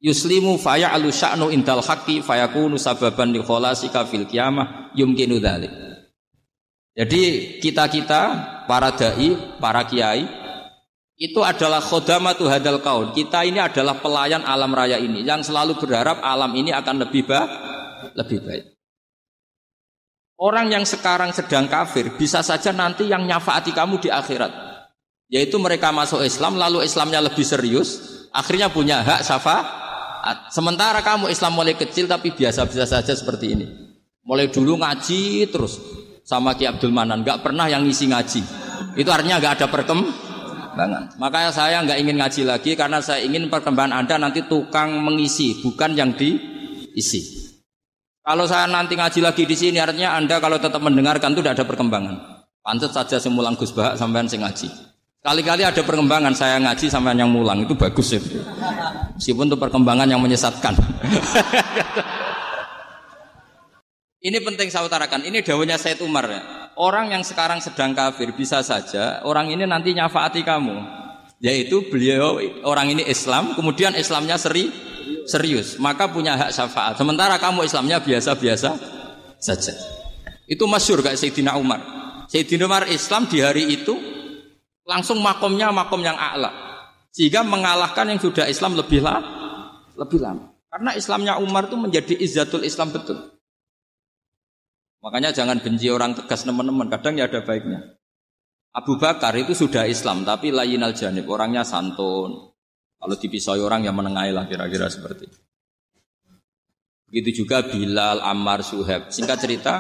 Yuslimu 0.01 0.57
faya'lu 0.57 1.13
sya'nu 1.13 1.53
indal 1.53 1.85
haqqi 1.85 2.25
fayakunu 2.25 2.81
sababan 2.81 3.29
li 3.29 3.45
kholasika 3.45 4.09
fil 4.09 4.25
qiyamah 4.25 4.97
yumkinu 4.97 5.45
dzalik. 5.45 5.69
Jadi 6.97 7.61
kita-kita 7.61 8.23
para 8.65 8.97
dai, 8.97 9.37
para 9.61 9.85
kiai 9.85 10.48
itu 11.19 11.43
adalah 11.43 11.83
khodamatu 11.83 12.47
hadal 12.47 12.79
kaun. 12.79 13.11
Kita 13.11 13.43
ini 13.43 13.59
adalah 13.59 13.99
pelayan 13.99 14.47
alam 14.47 14.71
raya 14.71 15.03
ini 15.03 15.27
yang 15.27 15.43
selalu 15.43 15.75
berharap 15.83 16.23
alam 16.23 16.55
ini 16.55 16.71
akan 16.71 17.03
lebih 17.03 17.27
baik, 17.27 17.51
lebih 18.15 18.39
baik. 18.47 18.65
Orang 20.39 20.71
yang 20.71 20.87
sekarang 20.87 21.35
sedang 21.35 21.67
kafir 21.67 22.15
bisa 22.15 22.47
saja 22.47 22.71
nanti 22.71 23.11
yang 23.11 23.27
nyafaati 23.27 23.75
kamu 23.75 23.99
di 23.99 24.09
akhirat. 24.15 24.71
Yaitu 25.27 25.59
mereka 25.59 25.91
masuk 25.91 26.23
Islam 26.23 26.55
lalu 26.55 26.87
Islamnya 26.87 27.19
lebih 27.19 27.43
serius, 27.43 27.99
akhirnya 28.31 28.71
punya 28.71 29.03
hak 29.03 29.27
syafaat. 29.27 29.67
Sementara 30.55 31.03
kamu 31.03 31.35
Islam 31.35 31.59
mulai 31.59 31.75
kecil 31.75 32.07
tapi 32.07 32.31
biasa-biasa 32.31 33.03
saja 33.03 33.13
seperti 33.19 33.59
ini. 33.59 33.67
Mulai 34.23 34.55
dulu 34.55 34.79
ngaji 34.79 35.51
terus 35.51 35.83
sama 36.23 36.55
Ki 36.55 36.71
Abdul 36.71 36.95
Manan, 36.95 37.27
nggak 37.27 37.43
pernah 37.43 37.67
yang 37.67 37.83
ngisi 37.83 38.07
ngaji. 38.07 38.41
Itu 38.95 39.11
artinya 39.11 39.43
nggak 39.43 39.55
ada 39.59 39.67
perkembangan 39.67 40.28
perkembangan. 40.79 41.19
Makanya 41.19 41.51
saya 41.51 41.83
nggak 41.83 41.99
ingin 41.99 42.17
ngaji 42.23 42.43
lagi 42.47 42.71
karena 42.79 43.03
saya 43.03 43.27
ingin 43.27 43.51
perkembangan 43.51 43.99
Anda 43.99 44.15
nanti 44.23 44.47
tukang 44.47 45.03
mengisi, 45.03 45.59
bukan 45.59 45.99
yang 45.99 46.15
diisi. 46.15 47.51
Kalau 48.23 48.47
saya 48.47 48.71
nanti 48.71 48.95
ngaji 48.95 49.19
lagi 49.25 49.43
di 49.43 49.57
sini 49.59 49.83
artinya 49.83 50.15
Anda 50.15 50.39
kalau 50.39 50.63
tetap 50.63 50.79
mendengarkan 50.79 51.35
itu 51.35 51.43
tidak 51.43 51.59
ada 51.59 51.67
perkembangan. 51.67 52.15
Pantas 52.63 52.95
saja 52.95 53.19
semulang 53.19 53.59
Gus 53.59 53.75
Bahak 53.75 53.99
sampean 53.99 54.29
sing 54.31 54.45
ngaji. 54.45 54.69
Kali-kali 55.19 55.67
ada 55.67 55.83
perkembangan 55.83 56.31
saya 56.31 56.63
ngaji 56.63 56.87
sampai 56.87 57.19
yang 57.19 57.33
mulang 57.33 57.67
itu 57.67 57.75
bagus 57.75 58.15
itu. 58.15 58.39
Meskipun 59.19 59.51
itu 59.51 59.59
perkembangan 59.59 60.07
yang 60.07 60.23
menyesatkan. 60.23 60.79
Ini 64.19 64.43
penting 64.43 64.67
saya 64.67 64.83
utarakan. 64.87 65.23
Ini 65.27 65.47
daunnya 65.47 65.79
Said 65.79 66.03
Umar 66.03 66.27
ya. 66.27 66.58
Orang 66.79 67.11
yang 67.11 67.27
sekarang 67.27 67.59
sedang 67.59 67.91
kafir 67.91 68.31
bisa 68.39 68.63
saja 68.63 69.19
orang 69.27 69.51
ini 69.51 69.67
nanti 69.67 69.91
nyafaati 69.91 70.47
kamu. 70.47 70.79
Yaitu 71.43 71.91
beliau 71.91 72.39
orang 72.63 72.95
ini 72.95 73.03
Islam, 73.03 73.59
kemudian 73.59 73.99
Islamnya 73.99 74.39
seri, 74.39 74.71
serius, 75.27 75.75
maka 75.83 76.07
punya 76.07 76.39
hak 76.39 76.55
syafaat. 76.55 76.95
Sementara 76.95 77.35
kamu 77.43 77.67
Islamnya 77.67 77.99
biasa-biasa 77.99 78.79
saja. 79.43 79.75
Itu 80.47 80.71
masyur 80.71 81.03
kayak 81.03 81.19
Sayyidina 81.19 81.59
Umar. 81.59 81.83
Sayyidina 82.31 82.71
Umar 82.71 82.87
Islam 82.87 83.27
di 83.27 83.43
hari 83.43 83.75
itu 83.75 83.95
langsung 84.87 85.19
makomnya 85.19 85.75
makom 85.75 86.03
yang 86.03 86.15
a'la. 86.15 86.51
Sehingga 87.11 87.43
mengalahkan 87.43 88.07
yang 88.07 88.23
sudah 88.23 88.47
Islam 88.47 88.79
lebih 88.79 89.03
lama. 89.03 89.27
Lebih 89.99 90.19
lama. 90.23 90.55
Karena 90.71 90.95
Islamnya 90.95 91.43
Umar 91.43 91.67
itu 91.67 91.75
menjadi 91.75 92.15
izzatul 92.19 92.63
Islam 92.63 92.95
betul. 92.95 93.38
Makanya 94.99 95.31
jangan 95.31 95.63
benci 95.63 95.87
orang 95.89 96.19
tegas 96.19 96.43
teman-teman, 96.43 96.91
kadang 96.91 97.15
ya 97.19 97.31
ada 97.31 97.43
baiknya. 97.47 97.99
Abu 98.75 98.99
Bakar 98.99 99.35
itu 99.39 99.55
sudah 99.55 99.87
Islam, 99.87 100.27
tapi 100.27 100.51
lain 100.51 100.83
al 100.83 100.95
janib, 100.95 101.27
orangnya 101.31 101.63
santun. 101.63 102.51
Kalau 102.99 103.15
dipisai 103.15 103.63
orang 103.63 103.87
yang 103.87 103.95
menengahi 103.95 104.35
lah 104.35 104.45
kira-kira 104.51 104.91
seperti 104.91 105.31
itu. 105.31 105.39
Begitu 107.09 107.43
juga 107.47 107.65
Bilal, 107.65 108.21
Ammar, 108.21 108.67
Suhaib. 108.67 109.09
Singkat 109.15 109.39
cerita, 109.39 109.75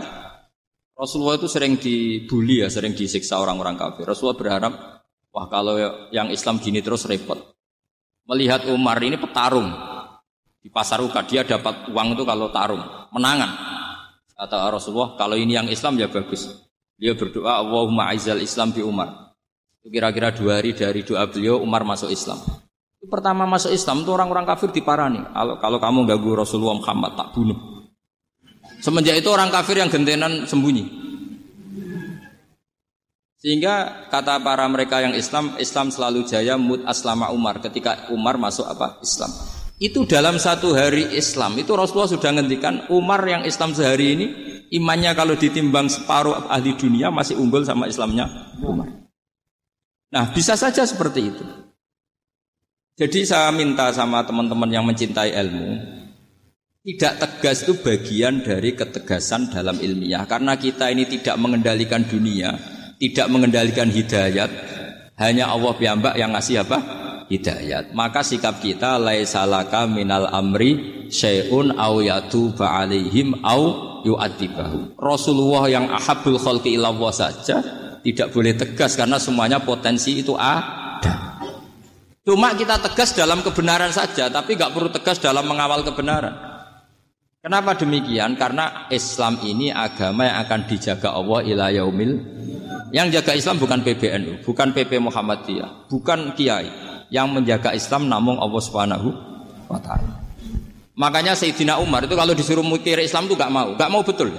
Rasulullah 0.94 1.36
itu 1.36 1.50
sering 1.50 1.76
dibully 1.76 2.62
ya, 2.64 2.70
sering 2.70 2.94
disiksa 2.94 3.38
orang-orang 3.42 3.76
kafir. 3.76 4.06
Rasulullah 4.06 4.38
berharap, 4.38 4.72
wah 5.34 5.46
kalau 5.50 5.76
yang 6.14 6.30
Islam 6.30 6.62
gini 6.62 6.80
terus 6.80 7.04
repot. 7.04 7.38
Melihat 8.26 8.66
Umar 8.70 9.02
ini 9.02 9.18
petarung 9.18 9.70
di 10.58 10.68
pasar 10.74 10.98
Uka, 11.04 11.22
dia 11.22 11.46
dapat 11.46 11.90
uang 11.92 12.18
itu 12.18 12.22
kalau 12.26 12.50
tarung, 12.50 12.82
menangan. 13.14 13.77
Kata 14.38 14.70
Rasulullah, 14.70 15.18
kalau 15.18 15.34
ini 15.34 15.58
yang 15.58 15.66
Islam 15.66 15.98
ya 15.98 16.06
bagus. 16.06 16.46
Dia 16.94 17.18
berdoa, 17.18 17.58
Allahumma 17.58 18.14
aizal 18.14 18.38
Islam 18.38 18.70
bi 18.70 18.86
Umar. 18.86 19.34
Kira-kira 19.82 20.30
dua 20.30 20.62
hari 20.62 20.78
dari 20.78 21.02
doa 21.02 21.26
beliau 21.26 21.58
Umar 21.58 21.82
masuk 21.82 22.06
Islam. 22.06 22.38
Pertama 23.02 23.50
masuk 23.50 23.74
Islam 23.74 24.06
itu 24.06 24.10
orang-orang 24.14 24.46
kafir 24.46 24.70
diparani. 24.70 25.26
Kalau 25.34 25.54
kalau 25.58 25.78
kamu 25.82 25.98
ganggu 26.06 26.38
Rasulullah 26.38 26.78
Muhammad 26.78 27.18
tak 27.18 27.34
bunuh. 27.34 27.58
Semenjak 28.78 29.18
itu 29.18 29.26
orang 29.26 29.50
kafir 29.50 29.82
yang 29.82 29.90
gentenan 29.90 30.46
sembunyi. 30.46 30.86
Sehingga 33.38 34.06
kata 34.10 34.42
para 34.42 34.66
mereka 34.66 34.98
yang 34.98 35.14
Islam, 35.14 35.54
Islam 35.62 35.94
selalu 35.94 36.26
jaya 36.26 36.58
mut 36.58 36.82
aslama 36.86 37.30
Umar 37.30 37.62
ketika 37.62 38.10
Umar 38.10 38.34
masuk 38.34 38.66
apa? 38.66 38.98
Islam. 38.98 39.30
Itu 39.78 40.10
dalam 40.10 40.42
satu 40.42 40.74
hari 40.74 41.14
Islam 41.14 41.54
itu 41.54 41.70
Rasulullah 41.70 42.10
sudah 42.10 42.34
ngendikan 42.34 42.90
Umar 42.90 43.22
yang 43.22 43.46
Islam 43.46 43.70
sehari 43.70 44.18
ini 44.18 44.26
imannya 44.74 45.14
kalau 45.14 45.38
ditimbang 45.38 45.86
separuh 45.86 46.50
ahli 46.50 46.74
dunia 46.74 47.14
masih 47.14 47.38
unggul 47.38 47.62
sama 47.62 47.86
Islamnya 47.86 48.26
Umar. 48.58 48.90
Nah 50.10 50.34
bisa 50.34 50.58
saja 50.58 50.82
seperti 50.82 51.30
itu. 51.30 51.44
Jadi 52.98 53.22
saya 53.22 53.54
minta 53.54 53.94
sama 53.94 54.26
teman-teman 54.26 54.66
yang 54.66 54.82
mencintai 54.82 55.30
ilmu 55.30 55.78
tidak 56.82 57.22
tegas 57.22 57.62
itu 57.62 57.78
bagian 57.78 58.42
dari 58.42 58.74
ketegasan 58.74 59.46
dalam 59.54 59.78
ilmiah 59.78 60.26
karena 60.26 60.58
kita 60.58 60.90
ini 60.90 61.06
tidak 61.06 61.38
mengendalikan 61.38 62.02
dunia, 62.02 62.58
tidak 62.98 63.30
mengendalikan 63.30 63.86
hidayat, 63.86 64.50
hanya 65.22 65.54
Allah 65.54 65.78
piyambak 65.78 66.18
yang 66.18 66.34
ngasih 66.34 66.66
apa? 66.66 66.97
Hidayat. 67.28 67.92
Maka 67.92 68.24
sikap 68.24 68.58
kita 68.58 68.96
laisalaka 68.96 69.84
minal 69.84 70.26
amri 70.32 71.06
syai'un 71.12 71.76
aw 71.76 72.00
yatuba 72.00 72.82
alaihim 72.82 73.38
aw 73.44 73.60
yu'adzibahu. 74.02 74.96
Rasulullah 74.98 75.68
yang 75.68 75.86
ahabul 75.92 76.40
khalqi 76.40 76.80
ilallah 76.80 77.12
saja 77.12 77.60
tidak 78.00 78.28
boleh 78.32 78.56
tegas 78.56 78.96
karena 78.96 79.20
semuanya 79.20 79.60
potensi 79.60 80.24
itu 80.24 80.32
ada. 80.34 81.38
Cuma 82.24 82.52
kita 82.52 82.76
tegas 82.80 83.16
dalam 83.16 83.40
kebenaran 83.40 83.88
saja, 83.88 84.28
tapi 84.28 84.52
nggak 84.56 84.72
perlu 84.72 84.92
tegas 84.92 85.16
dalam 85.16 85.48
mengawal 85.48 85.80
kebenaran. 85.80 86.36
Kenapa 87.40 87.72
demikian? 87.72 88.36
Karena 88.36 88.90
Islam 88.92 89.40
ini 89.46 89.72
agama 89.72 90.28
yang 90.28 90.36
akan 90.44 90.60
dijaga 90.68 91.16
Allah 91.16 91.40
ila 91.48 91.66
yaumil. 91.72 92.20
Yang 92.92 93.20
jaga 93.20 93.32
Islam 93.36 93.56
bukan 93.60 93.80
PBNU, 93.84 94.44
bukan 94.44 94.72
PP 94.72 94.96
Muhammadiyah, 94.96 95.88
bukan 95.92 96.32
kiai 96.32 96.68
yang 97.08 97.32
menjaga 97.32 97.72
Islam 97.72 98.08
namun 98.08 98.36
Allah 98.36 98.62
Subhanahu 98.62 99.08
wa 99.68 99.80
taala. 99.80 100.28
Makanya 100.98 101.38
Sayyidina 101.38 101.78
Umar 101.78 102.10
itu 102.10 102.18
kalau 102.18 102.34
disuruh 102.34 102.66
mikir 102.66 102.98
Islam 102.98 103.30
itu 103.30 103.38
gak 103.38 103.52
mau, 103.54 103.70
gak 103.78 103.86
mau 103.86 104.02
betul. 104.02 104.34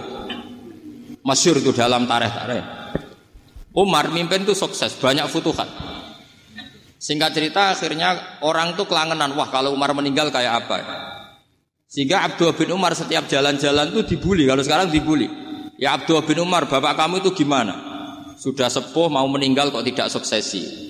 Masyur 1.23 1.55
itu 1.63 1.71
dalam 1.71 2.03
tarikh-tarikh. 2.03 2.67
Umar 3.71 4.11
mimpin 4.11 4.43
itu 4.43 4.51
sukses, 4.51 4.91
banyak 4.99 5.23
futuhat. 5.31 5.71
Singkat 6.99 7.31
cerita 7.31 7.71
akhirnya 7.71 8.43
orang 8.43 8.75
tuh 8.75 8.83
kelangenan, 8.83 9.31
wah 9.39 9.47
kalau 9.47 9.71
Umar 9.71 9.95
meninggal 9.95 10.35
kayak 10.35 10.67
apa? 10.67 10.83
Sehingga 11.87 12.27
Abdul 12.27 12.51
bin 12.59 12.75
Umar 12.75 12.91
setiap 12.91 13.31
jalan-jalan 13.31 13.95
tuh 13.95 14.03
dibully, 14.03 14.43
kalau 14.43 14.59
sekarang 14.59 14.91
dibully. 14.91 15.31
Ya 15.79 15.95
Abdul 15.95 16.27
bin 16.27 16.43
Umar, 16.43 16.67
bapak 16.67 16.99
kamu 16.99 17.23
itu 17.23 17.31
gimana? 17.31 17.71
Sudah 18.35 18.67
sepuh 18.67 19.07
mau 19.07 19.23
meninggal 19.31 19.71
kok 19.71 19.87
tidak 19.87 20.11
suksesi. 20.11 20.88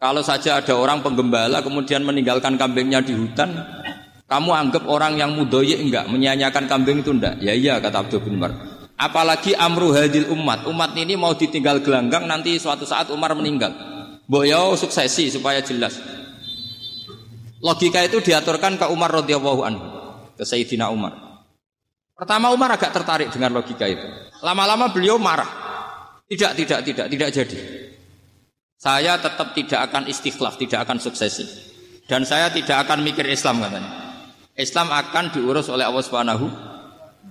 Kalau 0.00 0.24
saja 0.24 0.64
ada 0.64 0.72
orang 0.80 1.04
penggembala 1.04 1.60
kemudian 1.60 2.00
meninggalkan 2.00 2.56
kambingnya 2.56 3.04
di 3.04 3.12
hutan, 3.12 3.52
kamu 4.24 4.48
anggap 4.48 4.88
orang 4.88 5.20
yang 5.20 5.36
mudoyik 5.36 5.76
enggak 5.76 6.08
menyanyikan 6.08 6.64
kambing 6.64 7.04
itu 7.04 7.12
enggak? 7.12 7.36
Ya 7.44 7.52
iya 7.52 7.76
kata 7.76 8.08
Abdul 8.08 8.24
bin 8.24 8.40
Umar. 8.40 8.56
Apalagi 8.96 9.52
amru 9.52 9.92
hadil 9.92 10.32
umat. 10.32 10.64
Umat 10.64 10.96
ini 10.96 11.20
mau 11.20 11.36
ditinggal 11.36 11.84
gelanggang 11.84 12.24
nanti 12.24 12.56
suatu 12.56 12.88
saat 12.88 13.12
Umar 13.12 13.36
meninggal. 13.36 13.76
Boyo 14.24 14.72
suksesi 14.72 15.28
supaya 15.28 15.60
jelas. 15.60 16.00
Logika 17.60 18.00
itu 18.00 18.24
diaturkan 18.24 18.80
ke 18.80 18.88
Umar 18.88 19.12
radhiyallahu 19.12 19.60
anhu, 19.68 19.84
ke 20.32 20.48
Sayyidina 20.48 20.88
Umar. 20.88 21.44
Pertama 22.16 22.48
Umar 22.56 22.72
agak 22.72 22.96
tertarik 22.96 23.28
dengan 23.28 23.52
logika 23.52 23.84
itu. 23.84 24.04
Lama-lama 24.40 24.88
beliau 24.88 25.20
marah. 25.20 25.48
Tidak, 26.24 26.56
tidak, 26.56 26.80
tidak, 26.88 27.06
tidak 27.12 27.28
jadi. 27.36 27.58
Saya 28.80 29.20
tetap 29.20 29.52
tidak 29.52 29.92
akan 29.92 30.08
istikhlaf, 30.08 30.56
tidak 30.56 30.88
akan 30.88 30.96
suksesi. 30.96 31.44
Dan 32.08 32.24
saya 32.24 32.48
tidak 32.48 32.88
akan 32.88 33.04
mikir 33.04 33.28
Islam 33.28 33.60
katanya. 33.60 33.92
Islam 34.56 34.88
akan 34.88 35.36
diurus 35.36 35.68
oleh 35.68 35.84
Allah 35.84 36.00
Subhanahu. 36.00 36.48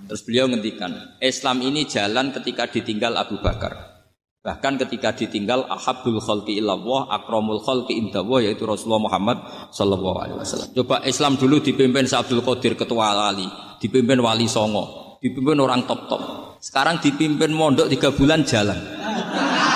Terus 0.06 0.22
beliau 0.22 0.46
ngendikan, 0.46 1.18
Islam 1.18 1.58
ini 1.66 1.90
jalan 1.90 2.30
ketika 2.30 2.70
ditinggal 2.70 3.18
Abu 3.18 3.42
Bakar. 3.42 3.98
Bahkan 4.46 4.78
ketika 4.86 5.10
ditinggal 5.10 5.66
ahabul 5.66 6.22
khalqi 6.22 6.62
illallah, 6.62 7.10
akramul 7.18 7.58
khalqi 7.66 7.98
indallah 7.98 8.46
yaitu 8.46 8.62
Rasulullah 8.62 9.10
Muhammad 9.10 9.42
sallallahu 9.74 10.16
alaihi 10.22 10.38
wasallam. 10.38 10.70
Coba 10.70 11.02
Islam 11.02 11.34
dulu 11.34 11.58
dipimpin 11.58 12.06
Abdul 12.06 12.46
Qadir 12.46 12.78
ketua 12.78 13.10
wali, 13.10 13.50
dipimpin 13.82 14.22
wali 14.22 14.46
songo, 14.46 15.18
dipimpin 15.18 15.58
orang 15.58 15.82
top-top. 15.82 16.54
Sekarang 16.62 17.02
dipimpin 17.02 17.50
mondok 17.50 17.90
tiga 17.90 18.14
bulan 18.14 18.46
jalan. 18.46 18.78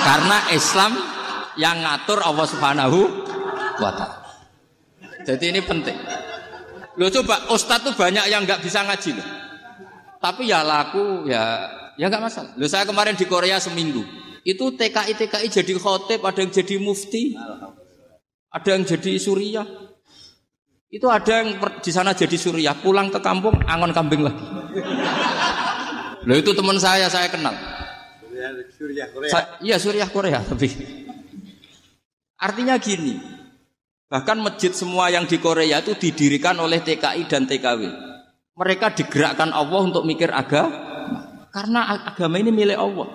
Karena 0.07 0.39
Islam 0.55 1.14
yang 1.61 1.83
ngatur 1.83 2.19
Allah 2.23 2.47
Subhanahu 2.47 2.99
wa 3.79 3.91
taala. 3.95 4.19
Jadi 5.25 5.45
ini 5.55 5.61
penting. 5.65 5.97
Lo 6.95 7.11
coba 7.11 7.51
ustadz 7.51 7.91
tuh 7.91 7.95
banyak 7.97 8.31
yang 8.31 8.47
nggak 8.47 8.63
bisa 8.63 8.87
ngaji 8.87 9.19
loh. 9.19 9.29
Tapi 10.21 10.49
ya 10.49 10.63
laku 10.63 11.27
ya 11.27 11.69
ya 11.99 12.07
nggak 12.07 12.23
masalah. 12.23 12.53
Lo 12.55 12.67
saya 12.71 12.87
kemarin 12.87 13.17
di 13.17 13.27
Korea 13.27 13.59
seminggu. 13.59 14.05
Itu 14.45 14.77
TKI 14.77 15.17
TKI 15.17 15.49
jadi 15.49 15.73
khotib, 15.81 16.21
ada 16.21 16.37
yang 16.45 16.53
jadi 16.53 16.77
mufti, 16.77 17.33
ada 18.53 18.69
yang 18.69 18.85
jadi 18.85 19.17
surya. 19.17 19.65
Itu 20.93 21.09
ada 21.09 21.43
yang 21.43 21.57
di 21.81 21.91
sana 21.91 22.13
jadi 22.13 22.37
surya, 22.37 22.77
pulang 22.77 23.09
ke 23.09 23.19
kampung 23.25 23.57
angon 23.65 23.97
kambing 23.97 24.21
lagi. 24.21 24.45
Lo 26.29 26.37
itu 26.37 26.53
teman 26.53 26.77
saya, 26.77 27.09
saya 27.09 27.33
kenal. 27.33 27.57
Surya 28.77 29.09
Korea. 29.09 29.33
iya 29.65 29.77
Surya 29.81 30.07
Korea 30.11 30.39
tapi 30.45 30.69
Artinya 32.39 32.77
gini, 32.77 33.19
bahkan 34.11 34.39
masjid 34.43 34.75
semua 34.75 35.09
yang 35.11 35.25
di 35.25 35.39
Korea 35.39 35.81
itu 35.81 35.95
didirikan 35.95 36.59
oleh 36.59 36.83
TKI 36.83 37.25
dan 37.31 37.47
TKW. 37.47 37.89
Mereka 38.55 38.95
digerakkan 38.95 39.51
Allah 39.51 39.81
untuk 39.83 40.07
mikir 40.07 40.31
agama, 40.31 41.49
karena 41.51 42.11
agama 42.15 42.39
ini 42.39 42.51
milik 42.55 42.79
Allah. 42.79 43.09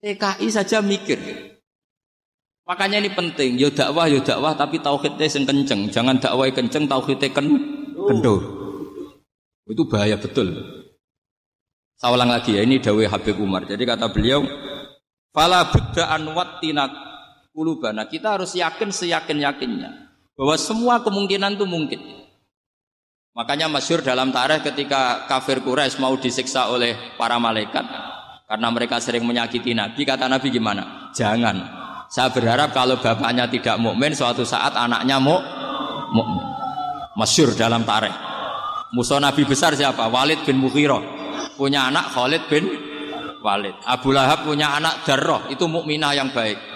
TKI 0.00 0.46
saja 0.52 0.84
mikir. 0.84 1.18
Makanya 2.66 2.98
ini 2.98 3.10
penting, 3.14 3.56
yo 3.56 3.70
dakwah 3.70 4.10
yo 4.10 4.20
dakwah 4.20 4.52
tapi 4.58 4.82
tauhidnya 4.82 5.26
sing 5.30 5.46
kenceng, 5.46 5.88
jangan 5.88 6.18
dakwah 6.18 6.50
kenceng 6.50 6.90
tauhidnya 6.90 7.32
ken 7.32 7.46
kendor. 7.94 8.40
Itu 9.66 9.86
bahaya 9.90 10.14
betul. 10.14 10.54
Saya 11.96 12.12
lagi 12.28 12.52
ya, 12.52 12.60
ini 12.60 12.76
Dawe 12.76 13.08
Habib 13.08 13.40
Umar. 13.40 13.64
Jadi 13.64 13.88
kata 13.88 14.12
beliau, 14.12 14.44
Fala 15.32 15.68
buddha 15.72 16.12
anwat 16.12 16.60
tinak 16.60 16.92
kulubana. 17.56 18.04
Kita 18.04 18.36
harus 18.36 18.52
yakin 18.52 18.92
seyakin-yakinnya 18.92 19.90
bahwa 20.36 20.56
semua 20.60 21.00
kemungkinan 21.00 21.56
itu 21.56 21.64
mungkin. 21.64 22.00
Makanya 23.32 23.72
masyur 23.72 24.04
dalam 24.04 24.28
tarikh 24.32 24.64
ketika 24.64 25.24
kafir 25.24 25.64
Quraisy 25.64 25.96
mau 26.00 26.12
disiksa 26.20 26.68
oleh 26.68 27.16
para 27.16 27.40
malaikat 27.40 27.84
karena 28.44 28.68
mereka 28.68 29.00
sering 29.00 29.24
menyakiti 29.24 29.72
Nabi, 29.72 30.04
kata 30.04 30.28
Nabi 30.28 30.52
gimana? 30.52 31.12
Jangan. 31.16 31.56
Saya 32.06 32.30
berharap 32.30 32.70
kalau 32.70 32.96
bapaknya 33.02 33.50
tidak 33.50 33.76
mukmin, 33.82 34.14
suatu 34.14 34.46
saat 34.46 34.72
anaknya 34.76 35.20
mau 35.20 35.40
mukmin. 36.12 36.44
Masyur 37.16 37.52
dalam 37.56 37.84
tarikh. 37.84 38.14
Musuh 38.94 39.18
Nabi 39.18 39.42
besar 39.44 39.74
siapa? 39.74 40.06
Walid 40.08 40.46
bin 40.46 40.62
Mughirah. 40.62 41.02
Punya 41.58 41.90
anak 41.90 42.12
Khalid 42.12 42.42
bin 42.48 42.64
Walid. 43.42 43.74
Abu 43.84 44.14
Lahab 44.14 44.48
punya 44.48 44.78
anak 44.78 45.04
Darroh, 45.04 45.44
itu 45.52 45.66
mukminah 45.66 46.14
yang 46.16 46.30
baik. 46.30 46.75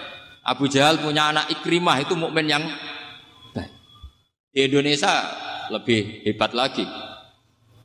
Abu 0.51 0.67
Jahal 0.67 0.99
punya 0.99 1.31
anak 1.31 1.47
Ikrimah 1.55 2.03
itu 2.03 2.19
mukmin 2.19 2.51
yang 2.51 2.67
baik. 3.55 3.71
Di 4.51 4.67
Indonesia 4.67 5.31
lebih 5.71 6.27
hebat 6.27 6.51
lagi. 6.59 6.83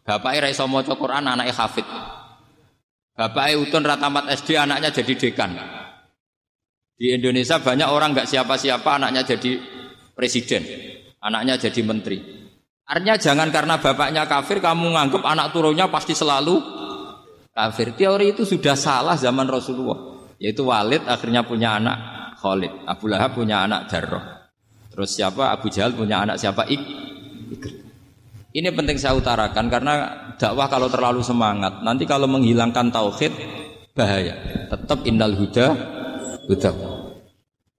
Bapaknya 0.01 0.49
Raiso 0.49 0.65
Moco 0.65 0.97
Quran, 0.97 1.29
anaknya 1.29 1.53
Hafid. 1.53 1.85
Bapaknya 3.13 3.61
Utun 3.61 3.85
Ratamat 3.85 4.33
SD, 4.33 4.57
anaknya 4.57 4.89
jadi 4.89 5.13
dekan. 5.13 5.53
Di 6.97 7.13
Indonesia 7.13 7.61
banyak 7.61 7.85
orang 7.85 8.17
nggak 8.17 8.29
siapa-siapa, 8.33 8.97
anaknya 8.97 9.21
jadi 9.21 9.61
presiden, 10.17 10.65
anaknya 11.21 11.61
jadi 11.61 11.81
menteri. 11.85 12.17
Artinya 12.85 13.17
jangan 13.17 13.49
karena 13.53 13.77
bapaknya 13.77 14.25
kafir, 14.25 14.57
kamu 14.61 14.93
nganggap 14.93 15.21
anak 15.25 15.53
turunnya 15.53 15.85
pasti 15.89 16.17
selalu 16.17 16.61
kafir. 17.53 17.93
Teori 17.93 18.33
itu 18.33 18.45
sudah 18.45 18.73
salah 18.73 19.17
zaman 19.17 19.45
Rasulullah. 19.49 20.17
Yaitu 20.37 20.65
Walid 20.67 21.01
akhirnya 21.09 21.47
punya 21.47 21.79
anak 21.81 22.14
Khalid. 22.45 22.85
Abu 22.85 23.09
Lahab 23.09 23.33
punya 23.33 23.65
anak 23.65 23.89
Jarrah. 23.89 24.53
Terus 24.93 25.17
siapa? 25.17 25.49
Abu 25.49 25.73
Jahal 25.73 25.97
punya 25.97 26.21
anak 26.21 26.37
siapa? 26.37 26.69
Ik 26.69 26.81
Ini 28.55 28.71
penting 28.71 28.95
saya 28.95 29.17
utarakan 29.19 29.67
karena 29.67 29.93
dakwah 30.39 30.71
kalau 30.71 30.87
terlalu 30.87 31.19
semangat, 31.19 31.83
nanti 31.83 32.07
kalau 32.07 32.23
menghilangkan 32.23 32.87
tauhid 32.87 33.35
bahaya. 33.91 34.31
Tetap 34.71 35.03
innal 35.03 35.35
huda 35.35 35.75
huda. 36.47 36.71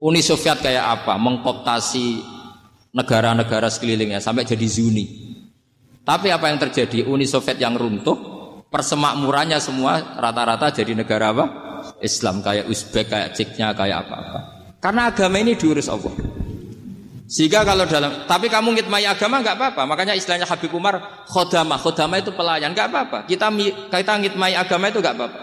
Uni 0.05 0.21
Soviet 0.21 0.61
kayak 0.61 0.85
apa? 1.01 1.17
Mengkoptasi 1.17 2.21
negara-negara 2.93 3.73
sekelilingnya 3.73 4.21
sampai 4.21 4.45
jadi 4.45 4.67
Zuni. 4.69 5.07
Tapi 6.05 6.29
apa 6.29 6.53
yang 6.53 6.61
terjadi? 6.61 7.09
Uni 7.09 7.25
Soviet 7.25 7.57
yang 7.57 7.73
runtuh, 7.81 8.17
persemakmurannya 8.69 9.57
semua 9.57 10.21
rata-rata 10.21 10.69
jadi 10.77 10.93
negara 10.93 11.33
apa? 11.33 11.45
Islam 12.05 12.45
kayak 12.45 12.69
Uzbek, 12.69 13.09
kayak 13.09 13.33
Ceknya, 13.33 13.73
kayak 13.73 14.05
apa-apa. 14.05 14.56
Karena 14.87 15.11
agama 15.11 15.43
ini 15.43 15.59
diurus 15.59 15.91
Allah. 15.91 16.15
Sehingga 17.27 17.67
kalau 17.67 17.91
dalam, 17.91 18.23
tapi 18.31 18.47
kamu 18.47 18.79
ngitmai 18.79 19.03
agama 19.03 19.43
nggak 19.43 19.59
apa-apa. 19.59 19.83
Makanya 19.83 20.15
istilahnya 20.15 20.47
Habib 20.47 20.71
Umar, 20.71 21.27
khodama, 21.27 21.75
khodama 21.75 22.23
itu 22.23 22.31
pelayan, 22.31 22.71
nggak 22.71 22.95
apa-apa. 22.95 23.19
Kita 23.27 23.51
kita 23.91 24.15
ngitmai 24.23 24.55
agama 24.55 24.87
itu 24.87 25.03
nggak 25.03 25.15
apa-apa. 25.19 25.39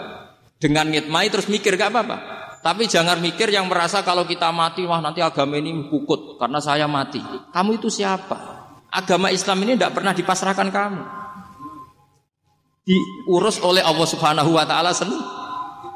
Dengan 0.63 0.87
ngitmai 0.87 1.27
terus 1.27 1.51
mikir 1.51 1.75
nggak 1.75 1.91
apa-apa. 1.91 2.17
Tapi 2.63 2.87
jangan 2.87 3.19
mikir 3.19 3.51
yang 3.51 3.67
merasa 3.67 3.99
kalau 3.99 4.23
kita 4.23 4.47
mati, 4.55 4.87
wah 4.87 5.03
nanti 5.03 5.19
agama 5.19 5.59
ini 5.59 5.91
pukut 5.91 6.39
karena 6.39 6.63
saya 6.63 6.87
mati. 6.87 7.19
Kamu 7.51 7.83
itu 7.83 7.91
siapa? 7.91 8.39
Agama 8.95 9.27
Islam 9.27 9.59
ini 9.67 9.75
tidak 9.75 9.91
pernah 9.91 10.15
dipasrahkan 10.15 10.71
kamu. 10.71 11.03
Diurus 12.87 13.59
oleh 13.59 13.83
Allah 13.83 14.07
Subhanahu 14.07 14.55
wa 14.55 14.63
taala 14.63 14.95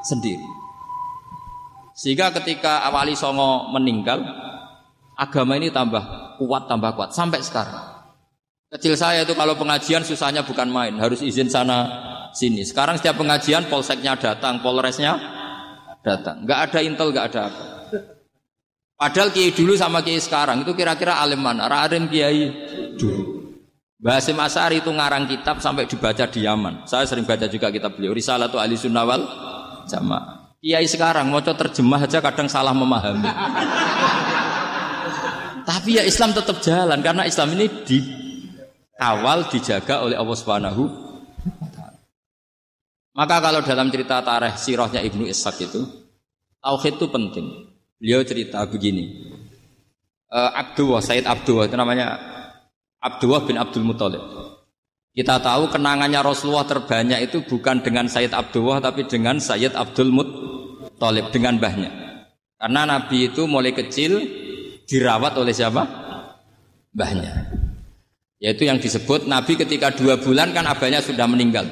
sendiri. 0.04 0.57
Sehingga 1.98 2.30
ketika 2.30 2.86
Awali 2.86 3.18
Songo 3.18 3.74
meninggal, 3.74 4.22
agama 5.18 5.58
ini 5.58 5.74
tambah 5.74 6.38
kuat, 6.38 6.70
tambah 6.70 6.94
kuat 6.94 7.10
sampai 7.18 7.42
sekarang. 7.42 7.98
Kecil 8.70 8.94
saya 8.94 9.26
itu 9.26 9.34
kalau 9.34 9.58
pengajian 9.58 10.06
susahnya 10.06 10.46
bukan 10.46 10.70
main, 10.70 10.94
harus 11.02 11.26
izin 11.26 11.50
sana 11.50 11.90
sini. 12.38 12.62
Sekarang 12.62 13.02
setiap 13.02 13.18
pengajian 13.18 13.66
polseknya 13.66 14.14
datang, 14.14 14.62
polresnya 14.62 15.18
datang. 16.06 16.46
Nggak 16.46 16.60
ada 16.70 16.80
intel, 16.86 17.10
nggak 17.10 17.26
ada 17.34 17.42
apa. 17.50 17.64
Padahal 18.98 19.30
kiai 19.34 19.54
dulu 19.54 19.74
sama 19.74 20.06
kiai 20.06 20.22
sekarang 20.22 20.66
itu 20.66 20.78
kira-kira 20.78 21.18
alim 21.18 21.42
mana? 21.42 21.66
Alim 21.66 22.06
kiai 22.10 22.50
dulu. 22.94 23.58
Basim 23.98 24.38
Asari 24.38 24.86
itu 24.86 24.94
ngarang 24.94 25.26
kitab 25.26 25.58
sampai 25.58 25.90
dibaca 25.90 26.30
di 26.30 26.46
Yaman. 26.46 26.86
Saya 26.86 27.10
sering 27.10 27.26
baca 27.26 27.50
juga 27.50 27.74
kitab 27.74 27.98
beliau. 27.98 28.14
Risalatu 28.14 28.62
Ali 28.62 28.78
Sunnawal 28.78 29.26
Jamaah. 29.90 30.37
Kiai 30.58 30.90
sekarang 30.90 31.30
mau 31.30 31.38
terjemah 31.40 32.10
aja 32.10 32.18
kadang 32.18 32.50
salah 32.50 32.74
memahami. 32.74 33.30
Tapi 35.68 36.00
ya 36.00 36.04
Islam 36.08 36.34
tetap 36.34 36.58
jalan 36.64 36.98
karena 37.04 37.28
Islam 37.30 37.54
ini 37.54 37.66
di 37.86 38.00
awal 38.98 39.46
dijaga 39.52 40.02
oleh 40.02 40.18
Allah 40.18 40.38
Subhanahu 40.38 40.84
Maka 43.18 43.42
kalau 43.42 43.66
dalam 43.66 43.90
cerita 43.90 44.22
tarikh 44.22 44.62
sirahnya 44.62 45.02
Ibnu 45.02 45.26
Ishaq 45.26 45.58
itu 45.66 45.82
tauhid 46.62 47.02
itu 47.02 47.06
penting. 47.10 47.46
Beliau 47.98 48.22
cerita 48.22 48.62
begini. 48.70 49.34
Uh, 50.30 50.54
Abdullah 50.54 51.02
Said 51.02 51.26
Abdullah 51.26 51.66
itu 51.66 51.74
namanya 51.74 52.14
Abdullah 53.02 53.42
bin 53.42 53.58
Abdul 53.58 53.90
Muthalib. 53.90 54.22
Kita 55.18 55.42
tahu 55.42 55.74
kenangannya 55.74 56.22
Rasulullah 56.22 56.70
terbanyak 56.70 57.26
itu 57.26 57.42
bukan 57.42 57.82
dengan 57.82 58.06
Sayyid 58.06 58.38
Abdullah 58.38 58.78
tapi 58.78 59.10
dengan 59.10 59.42
Sayyid 59.42 59.74
Abdul 59.74 60.14
Muthalib 60.14 61.34
dengan 61.34 61.58
mbahnya. 61.58 61.90
Karena 62.62 62.86
Nabi 62.86 63.34
itu 63.34 63.50
mulai 63.50 63.74
kecil 63.74 64.22
dirawat 64.86 65.34
oleh 65.42 65.58
siapa? 65.58 65.82
Mbahnya. 66.94 67.34
Yaitu 68.38 68.70
yang 68.70 68.78
disebut 68.78 69.26
Nabi 69.26 69.58
ketika 69.58 69.90
dua 69.90 70.22
bulan 70.22 70.54
kan 70.54 70.70
abahnya 70.70 71.02
sudah 71.02 71.26
meninggal. 71.26 71.66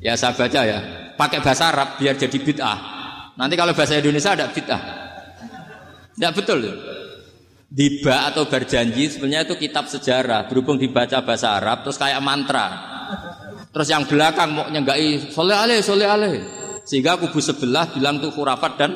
Ya 0.00 0.16
saya 0.16 0.32
baca 0.32 0.60
ya. 0.64 0.80
Pakai 1.20 1.44
bahasa 1.44 1.68
Arab 1.68 2.00
biar 2.00 2.16
jadi 2.16 2.38
bid'ah. 2.40 2.78
Nanti 3.36 3.60
kalau 3.60 3.76
bahasa 3.76 4.00
Indonesia 4.00 4.32
ada 4.32 4.48
bid'ah. 4.48 4.82
Tidak 6.16 6.32
betul. 6.32 6.64
Diba 7.74 8.30
atau 8.30 8.46
berjanji 8.46 9.10
sebenarnya 9.10 9.50
itu 9.50 9.58
kitab 9.58 9.90
sejarah. 9.90 10.46
Berhubung 10.46 10.78
dibaca 10.78 11.26
bahasa 11.26 11.58
Arab 11.58 11.82
terus 11.82 11.98
kayak 11.98 12.22
mantra. 12.22 12.70
Terus 13.74 13.90
yang 13.90 14.06
belakang 14.06 14.54
mau 14.54 14.70
nyenggai 14.70 15.34
soleh 15.34 15.58
aleh 15.58 15.82
soleh 15.82 16.06
aleh. 16.06 16.34
Sehingga 16.86 17.18
kubu 17.18 17.42
sebelah 17.42 17.90
bilang 17.90 18.22
tuh 18.22 18.30
khurafat 18.30 18.72
dan 18.78 18.94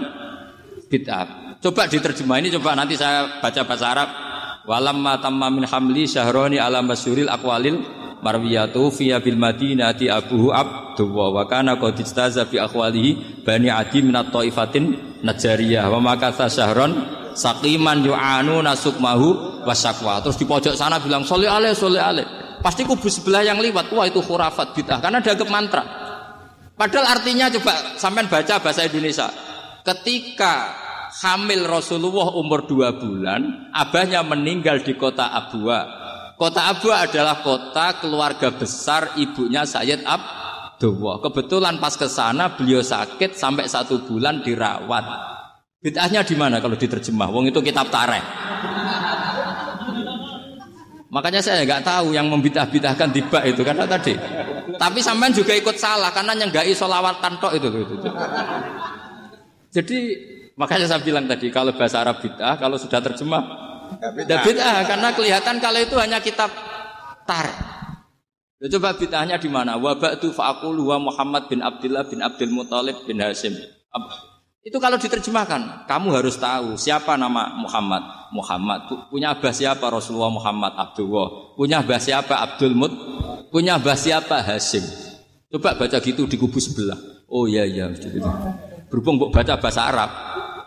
bid'ah. 0.86 1.58
Coba 1.58 1.90
diterjemah 1.90 2.38
ini 2.38 2.54
coba 2.54 2.78
nanti 2.78 2.94
saya 2.94 3.42
baca 3.42 3.66
bahasa 3.66 3.86
Arab. 3.90 4.10
Walamma 4.70 5.18
tamma 5.18 5.50
min 5.50 5.66
hamli 5.66 6.06
syahroni 6.06 6.62
ala 6.62 6.78
masyuril 6.78 7.26
akwalil 7.26 7.82
marwiyatu 8.22 8.94
fiya 8.94 9.18
bil 9.18 9.34
madinati 9.34 10.06
abuhu 10.06 10.54
abdullah 10.54 11.34
wa 11.34 11.44
kana 11.50 11.82
qad 11.82 11.98
istaza 11.98 12.46
fi 12.46 12.62
akhwalihi 12.62 13.42
bani 13.42 13.74
adi 13.74 14.04
min 14.06 14.14
at-taifatin 14.14 15.18
najariyah 15.26 15.88
wa 15.88 15.98
makatha 15.98 16.46
syahron 16.46 17.17
saqiman 17.38 18.03
yu'anu 18.03 18.59
nasukmahu 18.66 19.62
wasakwa 19.62 20.18
terus 20.18 20.35
di 20.35 20.44
pojok 20.44 20.74
sana 20.74 20.98
bilang 20.98 21.22
soleh 21.22 21.46
ale 21.46 21.70
soleh 21.79 22.03
ale 22.03 22.27
pasti 22.59 22.83
kubu 22.83 23.07
sebelah 23.07 23.46
yang 23.46 23.62
lewat 23.62 23.94
wah 23.94 24.11
itu 24.11 24.18
khurafat 24.18 24.74
bid'ah 24.74 24.98
karena 24.98 25.22
dianggap 25.22 25.46
mantra 25.46 25.83
padahal 26.74 27.14
artinya 27.14 27.46
coba 27.55 27.94
sampai 27.94 28.27
baca 28.27 28.59
bahasa 28.59 28.83
Indonesia 28.83 29.31
ketika 29.87 30.74
hamil 31.24 31.64
Rasulullah 31.64 32.37
umur 32.37 32.68
dua 32.68 32.94
bulan, 32.94 33.72
abahnya 33.72 34.20
meninggal 34.22 34.85
di 34.85 34.94
kota 34.94 35.33
Abwa. 35.33 35.81
Kota 36.38 36.70
Abwa 36.70 37.03
adalah 37.03 37.42
kota 37.42 37.98
keluarga 37.98 38.55
besar 38.55 39.18
ibunya 39.18 39.66
Sayyid 39.66 40.07
Abdullah. 40.07 41.18
Kebetulan 41.24 41.83
pas 41.83 41.98
ke 41.98 42.07
sana 42.07 42.55
beliau 42.55 42.85
sakit 42.85 43.35
sampai 43.35 43.66
satu 43.66 44.07
bulan 44.07 44.46
dirawat. 44.46 45.38
Bid'ahnya 45.78 46.26
di 46.26 46.34
mana 46.34 46.58
kalau 46.58 46.74
diterjemah? 46.74 47.28
Wong 47.30 47.54
itu 47.54 47.60
kitab 47.62 47.86
tareh. 47.88 48.22
Makanya 51.08 51.40
saya 51.40 51.64
nggak 51.64 51.86
tahu 51.86 52.12
yang 52.12 52.28
membidah-bidahkan 52.28 53.08
tiba 53.14 53.40
itu 53.46 53.62
karena 53.64 53.88
tadi. 53.88 54.12
Tapi 54.76 54.98
sampean 55.00 55.32
juga 55.32 55.56
ikut 55.56 55.78
salah 55.78 56.12
karena 56.12 56.36
nyenggai 56.36 56.74
solawat 56.76 57.22
tantok 57.22 57.56
itu, 57.56 57.66
itu, 57.72 57.94
itu. 57.94 58.08
Jadi 59.68 59.98
Makanya 60.58 60.90
saya 60.90 61.00
bilang 61.06 61.30
tadi 61.30 61.54
kalau 61.54 61.70
bahasa 61.70 62.02
Arab 62.02 62.18
bid'ah, 62.18 62.58
kalau 62.58 62.74
sudah 62.74 62.98
terjemah 62.98 63.42
tidak 64.26 64.42
bid'ah 64.42 64.82
karena 64.90 65.08
kelihatan 65.14 65.56
kalau 65.62 65.78
itu 65.78 65.94
hanya 66.02 66.18
kitab 66.18 66.50
tar. 67.22 67.46
Ya, 68.58 68.66
coba 68.74 68.98
bid'ahnya 68.98 69.38
di 69.38 69.46
mana? 69.46 69.78
Wabak 69.78 70.18
tu 70.18 70.34
fa'akul 70.34 70.82
wa 70.82 70.98
Muhammad 70.98 71.46
bin 71.46 71.62
Abdullah 71.62 72.10
bin 72.10 72.18
Abdul 72.26 72.50
Muthalib 72.50 73.06
bin 73.06 73.22
Hashim. 73.22 73.54
Itu 74.68 74.76
kalau 74.85 75.00
diterjemahkan, 75.00 75.88
kamu 75.88 76.20
harus 76.20 76.37
tahu 76.37 76.76
siapa 76.76 77.16
nama 77.16 77.57
Muhammad. 77.57 78.28
Muhammad 78.37 79.09
punya 79.09 79.33
abah 79.33 79.48
siapa 79.48 79.88
Rasulullah 79.88 80.28
Muhammad 80.28 80.76
Abdullah. 80.76 81.57
Punya 81.57 81.81
abah 81.81 81.96
siapa 81.96 82.37
Abdul 82.37 82.76
Mut. 82.76 82.92
Punya 83.48 83.81
abah 83.81 83.96
siapa 83.96 84.44
Hashim. 84.44 84.85
Coba 85.48 85.72
baca 85.72 85.96
gitu 86.04 86.28
di 86.28 86.37
kubu 86.37 86.61
sebelah. 86.61 87.00
Oh 87.33 87.48
iya 87.48 87.64
iya. 87.64 87.88
Gitu. 87.96 88.20
Berhubung 88.92 89.33
baca 89.33 89.57
bahasa 89.57 89.88
Arab, 89.88 90.11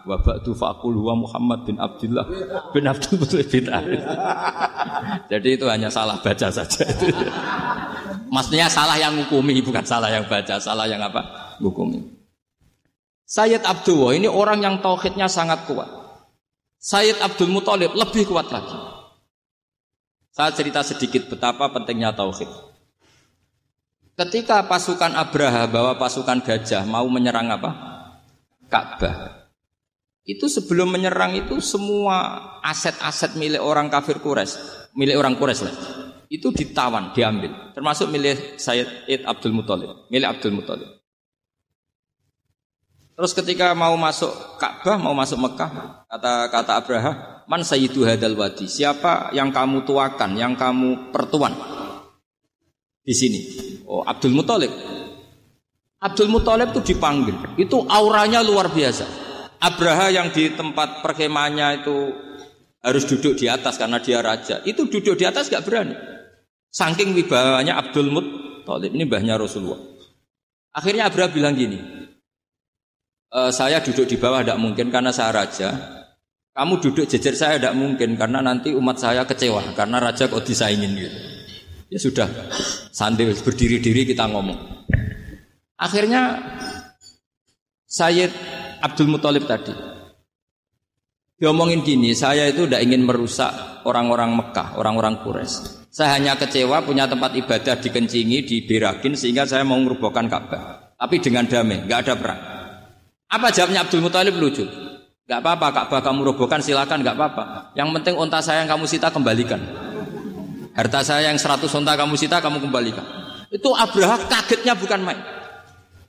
wa 0.09 0.17
ba'du 0.17 0.57
faqul 0.57 0.97
huwa 0.97 1.21
Muhammad 1.21 1.69
bin 1.69 1.77
Abdullah 1.77 2.25
bin 2.73 2.89
Abdul 2.89 3.21
Muthalib 3.21 3.53
bin 3.53 3.69
Jadi 5.29 5.61
itu 5.61 5.65
hanya 5.69 5.93
salah 5.93 6.17
baca 6.17 6.49
saja. 6.49 6.89
Maksudnya 8.33 8.65
salah 8.65 8.97
yang 8.97 9.13
hukumi 9.21 9.61
bukan 9.61 9.85
salah 9.85 10.09
yang 10.09 10.25
baca, 10.25 10.57
salah 10.57 10.89
yang 10.89 11.05
apa? 11.05 11.21
Hukumi. 11.61 12.20
Sayyid 13.31 13.63
Abdullah 13.63 14.11
ini 14.11 14.27
orang 14.27 14.59
yang 14.59 14.83
tauhidnya 14.83 15.31
sangat 15.31 15.63
kuat. 15.63 15.87
Sayyid 16.83 17.23
Abdul 17.23 17.47
Muthalib 17.47 17.95
lebih 17.95 18.27
kuat 18.27 18.51
lagi. 18.51 18.75
Saya 20.35 20.51
cerita 20.51 20.83
sedikit 20.83 21.31
betapa 21.31 21.71
pentingnya 21.71 22.11
tauhid. 22.11 22.51
Ketika 24.19 24.67
pasukan 24.67 25.15
Abraha 25.15 25.63
bawa 25.71 25.95
pasukan 25.95 26.43
gajah 26.43 26.83
mau 26.83 27.07
menyerang 27.07 27.55
apa? 27.55 27.71
Ka'bah. 28.67 29.47
Itu 30.27 30.51
sebelum 30.51 30.91
menyerang 30.91 31.31
itu 31.39 31.63
semua 31.63 32.35
aset-aset 32.59 33.39
milik 33.39 33.63
orang 33.63 33.87
kafir 33.87 34.19
Quraisy, 34.19 34.91
milik 34.91 35.15
orang 35.15 35.39
Quraisy 35.39 35.63
lah. 35.71 35.75
Itu 36.27 36.51
ditawan, 36.51 37.15
diambil. 37.15 37.71
Termasuk 37.71 38.11
milik 38.11 38.59
Sayyid 38.59 39.23
Abdul 39.23 39.55
Muthalib, 39.55 40.11
milik 40.11 40.27
Abdul 40.35 40.51
Muthalib. 40.51 41.00
Terus 43.21 43.37
ketika 43.37 43.77
mau 43.77 43.93
masuk 44.01 44.33
Ka'bah, 44.57 44.97
mau 44.97 45.13
masuk 45.13 45.37
Mekah, 45.37 45.69
kata 46.09 46.49
kata 46.49 46.71
Abraha, 46.73 47.45
"Man 47.45 47.61
sayyidu 47.61 48.01
hadal 48.01 48.33
wadi?" 48.33 48.65
Siapa 48.65 49.29
yang 49.37 49.53
kamu 49.53 49.85
tuakan, 49.85 50.33
yang 50.33 50.57
kamu 50.57 51.13
pertuan 51.13 51.53
di 53.05 53.13
sini? 53.13 53.39
Oh, 53.85 54.01
Abdul 54.01 54.33
Muthalib. 54.33 54.73
Abdul 56.01 56.33
Muthalib 56.33 56.73
itu 56.73 56.97
dipanggil. 56.97 57.61
Itu 57.61 57.85
auranya 57.85 58.41
luar 58.41 58.73
biasa. 58.73 59.05
Abraha 59.61 60.09
yang 60.09 60.33
di 60.33 60.57
tempat 60.57 61.05
perkemahnya 61.05 61.77
itu 61.77 62.17
harus 62.81 63.05
duduk 63.05 63.37
di 63.37 63.45
atas 63.45 63.77
karena 63.77 64.01
dia 64.01 64.25
raja. 64.25 64.65
Itu 64.65 64.89
duduk 64.89 65.13
di 65.13 65.29
atas 65.29 65.45
gak 65.45 65.61
berani. 65.61 65.93
Saking 66.73 67.13
wibawanya 67.13 67.77
Abdul 67.77 68.09
Muttalib 68.09 68.89
ini 68.89 69.05
mbahnya 69.05 69.37
Rasulullah. 69.37 69.77
Akhirnya 70.73 71.05
Abraha 71.05 71.29
bilang 71.29 71.53
gini, 71.53 72.00
e, 73.31 73.39
saya 73.55 73.79
duduk 73.79 74.05
di 74.05 74.19
bawah 74.19 74.43
tidak 74.43 74.59
mungkin 74.59 74.91
karena 74.91 75.15
saya 75.15 75.31
raja. 75.31 75.69
Kamu 76.51 76.83
duduk 76.83 77.07
jejer 77.07 77.31
saya 77.31 77.55
tidak 77.55 77.79
mungkin 77.79 78.19
karena 78.19 78.43
nanti 78.43 78.75
umat 78.75 78.99
saya 78.99 79.23
kecewa 79.23 79.71
karena 79.71 80.03
raja 80.03 80.27
kok 80.27 80.43
disaingin 80.43 80.91
gitu. 80.99 81.19
Ya 81.91 81.99
sudah, 81.99 82.27
santai 82.91 83.31
berdiri-diri 83.31 84.07
kita 84.07 84.27
ngomong. 84.27 84.87
Akhirnya 85.79 86.39
Sayyid 87.87 88.31
Abdul 88.79 89.11
Muthalib 89.11 89.43
tadi 89.43 89.91
diomongin 91.41 91.81
gini, 91.81 92.13
saya 92.13 92.45
itu 92.45 92.69
tidak 92.69 92.85
ingin 92.85 93.01
merusak 93.01 93.81
orang-orang 93.89 94.37
Mekah, 94.37 94.77
orang-orang 94.77 95.25
Quraisy. 95.25 95.89
Saya 95.89 96.15
hanya 96.15 96.37
kecewa 96.37 96.85
punya 96.85 97.09
tempat 97.09 97.33
ibadah 97.33 97.81
dikencingi, 97.81 98.45
diberakin 98.45 99.17
sehingga 99.17 99.49
saya 99.49 99.65
mau 99.65 99.81
merubuhkan 99.81 100.29
Ka'bah. 100.29 100.93
Tapi 100.95 101.17
dengan 101.17 101.49
damai, 101.49 101.81
nggak 101.83 101.99
ada 102.05 102.13
perang. 102.13 102.41
Apa 103.31 103.47
jawabnya 103.47 103.87
Abdul 103.87 104.03
Muthalib 104.03 104.35
lucu? 104.35 104.67
Gak 105.23 105.39
apa-apa, 105.39 105.71
Ka'bah 105.71 106.03
kamu 106.03 106.27
robohkan 106.27 106.59
silakan, 106.59 106.99
gak 106.99 107.15
apa-apa. 107.15 107.71
Yang 107.79 107.95
penting 107.95 108.15
onta 108.19 108.43
saya 108.43 108.67
yang 108.67 108.75
kamu 108.75 108.83
sita 108.83 109.07
kembalikan. 109.07 109.63
Harta 110.75 110.99
saya 110.99 111.31
yang 111.31 111.39
100 111.39 111.63
onta 111.71 111.95
kamu 111.95 112.19
sita 112.19 112.43
kamu 112.43 112.59
kembalikan. 112.59 113.07
Itu 113.47 113.71
Abraha 113.71 114.27
kagetnya 114.27 114.75
bukan 114.75 114.99
main. 115.07 115.23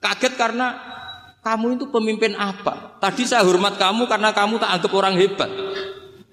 Kaget 0.02 0.34
karena 0.34 0.74
kamu 1.46 1.78
itu 1.78 1.86
pemimpin 1.94 2.34
apa? 2.34 2.98
Tadi 2.98 3.22
saya 3.22 3.46
hormat 3.46 3.78
kamu 3.78 4.10
karena 4.10 4.34
kamu 4.34 4.58
tak 4.58 4.70
anggap 4.74 4.90
orang 4.90 5.14
hebat. 5.14 5.50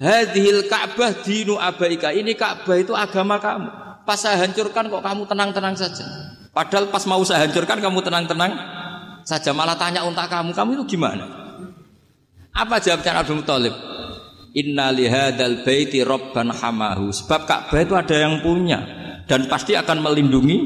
Hadhil 0.02 0.66
Ka'bah 0.66 1.14
dinu 1.22 1.62
abaika. 1.62 2.10
Ini 2.10 2.34
Ka'bah 2.34 2.82
itu 2.82 2.98
agama 2.98 3.38
kamu. 3.38 3.70
Pas 4.10 4.18
saya 4.18 4.42
hancurkan 4.42 4.90
kok 4.90 5.06
kamu 5.06 5.30
tenang-tenang 5.30 5.78
saja. 5.78 6.02
Padahal 6.50 6.90
pas 6.90 7.06
mau 7.06 7.22
saya 7.22 7.46
hancurkan 7.46 7.78
kamu 7.78 8.02
tenang-tenang 8.02 8.79
saja. 9.30 9.54
Malah 9.54 9.78
tanya 9.78 10.02
unta 10.02 10.26
kamu, 10.26 10.58
kamu 10.58 10.70
itu 10.82 10.98
gimana? 10.98 11.30
Apa 12.50 12.82
jawabnya 12.82 13.22
Abdul 13.22 13.46
Muthalib? 13.46 13.76
Inna 14.58 14.90
lihadal 14.90 15.62
baiti 15.62 16.02
robban 16.02 16.50
hamahu. 16.50 17.14
Sebab 17.14 17.46
Ka'bah 17.46 17.80
itu 17.86 17.94
ada 17.94 18.16
yang 18.18 18.42
punya 18.42 18.82
dan 19.30 19.46
pasti 19.46 19.78
akan 19.78 20.02
melindungi 20.02 20.58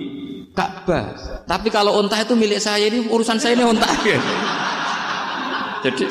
Ka'bah. 0.56 1.44
Tapi 1.44 1.68
kalau 1.68 2.00
unta 2.00 2.16
itu 2.24 2.40
milik 2.40 2.64
saya 2.64 2.88
ini 2.88 3.12
urusan 3.12 3.36
saya 3.36 3.60
ini 3.60 3.68
unta. 3.68 3.84
jadi 5.84 6.04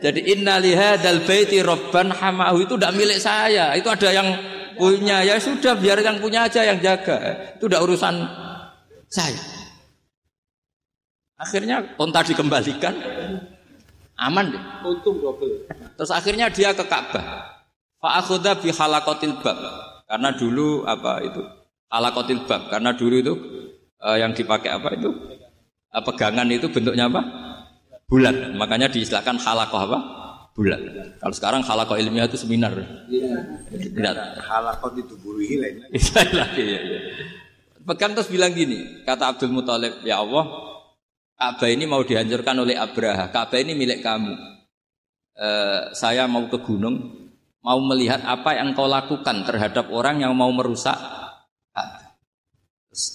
jadi 0.00 0.20
inna 0.32 0.62
lihadal 0.62 1.26
baiti 1.26 1.58
robban 1.60 2.14
hamahu 2.14 2.62
itu 2.62 2.78
tidak 2.78 2.94
milik 2.94 3.18
saya. 3.18 3.74
Itu 3.74 3.90
ada 3.90 4.08
yang 4.14 4.28
punya. 4.78 5.26
Ya 5.26 5.36
sudah 5.42 5.74
biar 5.74 5.98
yang 6.00 6.22
punya 6.22 6.46
aja 6.46 6.62
yang 6.62 6.78
jaga. 6.78 7.18
Itu 7.58 7.66
tidak 7.66 7.82
urusan 7.84 8.14
saya. 9.10 9.59
Akhirnya 11.40 11.96
unta 11.96 12.20
dikembalikan 12.20 12.92
Aman 14.20 14.52
deh. 14.52 14.62
Untung 14.84 15.16
double. 15.16 15.64
Terus 15.96 16.12
akhirnya 16.12 16.52
dia 16.52 16.76
ke 16.76 16.84
Ka'bah. 16.84 17.56
Fa'akhuda 18.04 18.60
bi 18.60 18.68
halakotil 18.68 19.40
bab. 19.40 19.56
Karena 20.04 20.36
dulu 20.36 20.84
apa 20.84 21.24
itu? 21.24 21.40
Halakotil 21.88 22.44
bab. 22.44 22.68
Karena 22.68 22.92
dulu 22.92 23.16
itu 23.16 23.32
uh, 24.04 24.20
yang 24.20 24.36
dipakai 24.36 24.76
apa 24.76 24.92
itu? 24.92 25.08
Uh, 25.88 26.04
pegangan 26.04 26.44
itu 26.52 26.68
bentuknya 26.68 27.08
apa? 27.08 27.24
Bulat. 28.04 28.52
Makanya 28.60 28.92
diistilahkan 28.92 29.40
halakoh 29.40 29.88
apa? 29.88 29.98
Bulat. 30.52 30.80
Kalau 31.16 31.32
sekarang 31.32 31.64
halakoh 31.64 31.96
ilmiah 31.96 32.28
itu 32.28 32.36
seminar. 32.36 32.76
Iya. 33.08 33.64
Tidak. 33.72 34.14
Halakoh 34.44 34.92
itu 35.00 35.16
buru 35.16 35.40
hilang. 35.40 35.80
Iya, 35.96 36.60
iya. 36.60 37.00
Pegang 37.80 38.12
terus 38.12 38.28
bilang 38.28 38.52
gini, 38.52 39.00
kata 39.08 39.32
Abdul 39.32 39.56
Muthalib, 39.56 40.04
ya 40.04 40.20
Allah, 40.20 40.69
Ka'bah 41.40 41.72
ini 41.72 41.88
mau 41.88 42.04
dihancurkan 42.04 42.52
oleh 42.60 42.76
Abraha. 42.76 43.32
Ka'bah 43.32 43.56
ini 43.56 43.72
milik 43.72 44.04
kamu. 44.04 44.36
E, 45.32 45.48
saya 45.96 46.28
mau 46.28 46.44
ke 46.52 46.60
gunung, 46.60 47.16
mau 47.64 47.80
melihat 47.80 48.20
apa 48.28 48.60
yang 48.60 48.76
kau 48.76 48.84
lakukan 48.84 49.48
terhadap 49.48 49.88
orang 49.88 50.20
yang 50.20 50.36
mau 50.36 50.52
merusak 50.52 51.00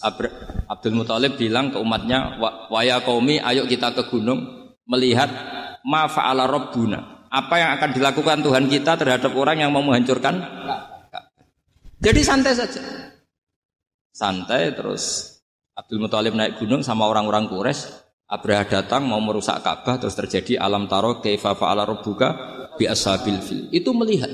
Abra, 0.02 0.32
Abdul 0.72 0.96
Muthalib 0.96 1.36
bilang 1.36 1.68
ke 1.70 1.78
umatnya, 1.78 2.40
waya 2.72 3.04
kaumi, 3.04 3.44
ayo 3.44 3.68
kita 3.68 3.92
ke 3.92 4.08
gunung 4.10 4.74
melihat 4.88 5.30
ma 5.86 6.10
fa'ala 6.10 6.50
rabbuna. 6.50 7.28
Apa 7.30 7.60
yang 7.60 7.70
akan 7.78 7.90
dilakukan 7.94 8.40
Tuhan 8.42 8.66
kita 8.72 8.96
terhadap 8.96 9.36
orang 9.36 9.62
yang 9.62 9.70
mau 9.70 9.84
menghancurkan 9.86 10.40
Jadi 12.00 12.22
santai 12.24 12.56
saja. 12.56 12.82
Santai 14.16 14.72
terus 14.72 15.36
Abdul 15.76 16.00
Muthalib 16.00 16.34
naik 16.34 16.58
gunung 16.58 16.80
sama 16.80 17.06
orang-orang 17.12 17.52
Quraisy 17.52 18.05
Abraha 18.26 18.82
datang 18.82 19.06
mau 19.06 19.22
merusak 19.22 19.62
Ka'bah 19.62 20.02
terus 20.02 20.18
terjadi 20.18 20.58
alam 20.58 20.90
taro 20.90 21.22
kaifa 21.22 21.54
fa'ala 21.54 21.86
rabbuka 21.86 22.30
bi 22.74 22.90
ashabil. 22.90 23.38
Itu 23.70 23.94
melihat. 23.94 24.34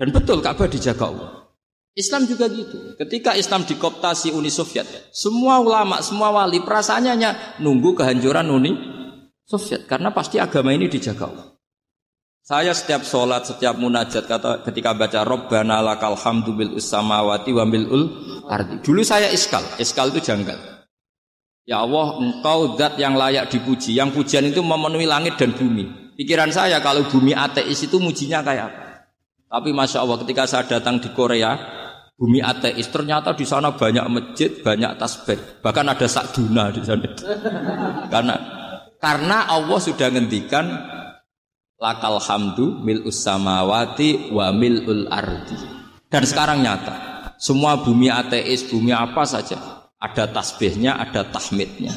Dan 0.00 0.08
betul 0.08 0.40
Ka'bah 0.40 0.64
dijaga 0.64 1.12
Allah. 1.12 1.30
Islam 1.94 2.26
juga 2.26 2.50
gitu. 2.50 2.98
Ketika 2.98 3.38
Islam 3.38 3.62
dikoptasi 3.62 4.34
Uni 4.34 4.50
Soviet, 4.50 5.14
semua 5.14 5.62
ulama, 5.62 6.02
semua 6.02 6.34
wali 6.34 6.58
perasaannya 6.58 7.10
hanya 7.12 7.30
nunggu 7.62 7.94
kehancuran 7.94 8.50
Uni 8.50 8.72
Soviet 9.46 9.86
karena 9.86 10.10
pasti 10.10 10.42
agama 10.42 10.74
ini 10.74 10.90
dijaga 10.90 11.30
Allah. 11.30 11.46
Saya 12.44 12.76
setiap 12.76 13.06
sholat, 13.06 13.46
setiap 13.46 13.78
munajat 13.78 14.28
kata 14.28 14.66
ketika 14.68 14.92
baca 14.92 15.24
Robbana 15.24 15.80
lakal 15.80 16.18
hamdu 16.18 16.52
bil 16.52 16.72
usamawati 16.76 17.52
wa. 17.56 17.64
Dulu 18.84 19.00
saya 19.00 19.30
iskal, 19.30 19.64
iskal 19.80 20.12
itu 20.12 20.20
janggal. 20.20 20.73
Ya 21.64 21.80
Allah, 21.80 22.20
engkau 22.20 22.76
zat 22.76 23.00
yang 23.00 23.16
layak 23.16 23.48
dipuji. 23.48 23.96
Yang 23.96 24.20
pujian 24.20 24.44
itu 24.44 24.60
memenuhi 24.60 25.08
langit 25.08 25.40
dan 25.40 25.56
bumi. 25.56 26.12
Pikiran 26.12 26.52
saya 26.52 26.76
kalau 26.84 27.08
bumi 27.08 27.32
ateis 27.32 27.80
itu 27.88 27.96
mujinya 27.96 28.44
kayak 28.44 28.68
apa? 28.68 28.84
Tapi 29.48 29.72
masya 29.72 30.04
Allah 30.04 30.20
ketika 30.20 30.44
saya 30.44 30.68
datang 30.68 31.00
di 31.00 31.08
Korea, 31.16 31.56
bumi 32.20 32.44
ateis 32.44 32.84
ternyata 32.92 33.32
di 33.32 33.48
sana 33.48 33.72
banyak 33.72 34.04
masjid, 34.12 34.52
banyak 34.60 34.92
tasbih, 35.00 35.64
bahkan 35.64 35.88
ada 35.88 36.04
sakduna 36.04 36.68
di 36.68 36.84
sana. 36.84 37.08
karena 38.12 38.34
karena 39.00 39.38
Allah 39.48 39.78
sudah 39.80 40.08
ngendikan 40.12 40.68
lakal 41.80 42.20
hamdu 42.20 42.84
mil 42.84 43.08
samawati 43.08 44.30
wa 44.30 44.52
ul 44.54 45.08
ardi. 45.10 45.58
Dan 46.12 46.28
sekarang 46.28 46.62
nyata, 46.62 46.94
semua 47.40 47.80
bumi 47.80 48.06
ateis, 48.12 48.68
bumi 48.70 48.94
apa 48.94 49.26
saja 49.26 49.73
ada 50.04 50.28
tasbihnya, 50.28 51.00
ada 51.00 51.24
tahmidnya. 51.24 51.96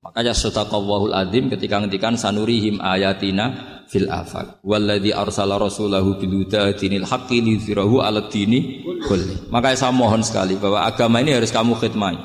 Makanya 0.00 0.32
sadaqallahul 0.32 1.12
adzim 1.12 1.52
ketika 1.52 1.76
ngendikan 1.76 2.16
sanurihim 2.16 2.80
ayatina 2.80 3.80
fil 3.84 4.08
afaq. 4.08 4.64
Walladzi 4.64 5.12
arsala 5.12 5.60
rasulahu 5.60 6.16
bil 6.16 6.48
dinil 6.48 7.04
haqqi 7.04 7.44
liyuzhirahu 7.44 8.00
'ala 8.00 8.32
dini 8.32 8.80
kulli. 9.04 9.52
Makanya 9.52 9.76
saya 9.76 9.92
mohon 9.92 10.24
sekali 10.24 10.56
bahwa 10.56 10.88
agama 10.88 11.20
ini 11.20 11.36
harus 11.36 11.52
kamu 11.52 11.76
khidmah. 11.76 12.16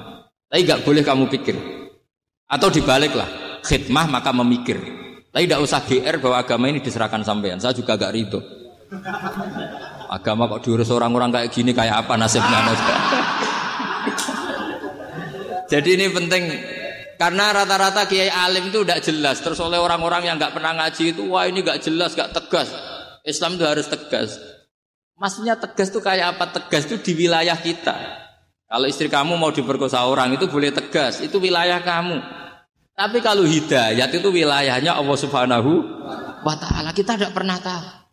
Tapi 0.47 0.61
enggak 0.63 0.87
boleh 0.87 1.03
kamu 1.03 1.23
pikir. 1.27 1.55
Atau 2.47 2.71
dibaliklah, 2.71 3.59
khidmah 3.67 4.07
maka 4.07 4.31
memikir. 4.31 4.79
Tapi 5.35 5.43
tidak 5.43 5.67
usah 5.67 5.83
GR 5.83 6.15
bahwa 6.23 6.37
agama 6.39 6.71
ini 6.71 6.79
diserahkan 6.79 7.27
sampean. 7.27 7.59
Saya 7.59 7.75
juga 7.75 7.99
gak 7.99 8.13
ridho. 8.15 8.39
Agama 10.07 10.47
kok 10.47 10.63
diurus 10.63 10.87
orang-orang 10.95 11.27
kayak 11.27 11.51
gini 11.51 11.75
kayak 11.75 12.07
apa 12.07 12.15
nasibnya? 12.15 12.63
Jadi 15.65 15.89
ini 15.97 16.05
penting 16.13 16.43
karena 17.15 17.55
rata-rata 17.55 18.05
kiai 18.05 18.29
alim 18.29 18.69
itu 18.69 18.83
tidak 18.83 19.01
jelas. 19.01 19.39
Terus 19.41 19.59
oleh 19.63 19.79
orang-orang 19.79 20.29
yang 20.29 20.35
nggak 20.35 20.53
pernah 20.53 20.75
ngaji 20.75 21.15
itu, 21.15 21.23
wah 21.31 21.47
ini 21.47 21.63
nggak 21.63 21.81
jelas, 21.81 22.13
nggak 22.13 22.31
tegas. 22.35 22.69
Islam 23.25 23.57
itu 23.57 23.65
harus 23.65 23.87
tegas. 23.89 24.37
Maksudnya 25.15 25.55
tegas 25.55 25.89
itu 25.89 26.03
kayak 26.03 26.35
apa? 26.37 26.51
Tegas 26.51 26.85
itu 26.85 26.99
di 27.01 27.25
wilayah 27.25 27.55
kita. 27.55 27.95
Kalau 28.65 28.85
istri 28.89 29.07
kamu 29.07 29.39
mau 29.39 29.53
diperkosa 29.53 30.03
orang 30.03 30.35
itu 30.35 30.51
boleh 30.51 30.75
tegas, 30.75 31.23
itu 31.23 31.39
wilayah 31.39 31.79
kamu. 31.79 32.19
Tapi 32.95 33.19
kalau 33.19 33.43
hidayat 33.43 34.07
itu 34.11 34.27
wilayahnya 34.31 34.95
Allah 34.95 35.17
Subhanahu 35.19 35.71
wa 36.43 36.55
taala. 36.59 36.91
Kita 36.91 37.15
tidak 37.15 37.31
pernah 37.35 37.59
tahu. 37.59 38.05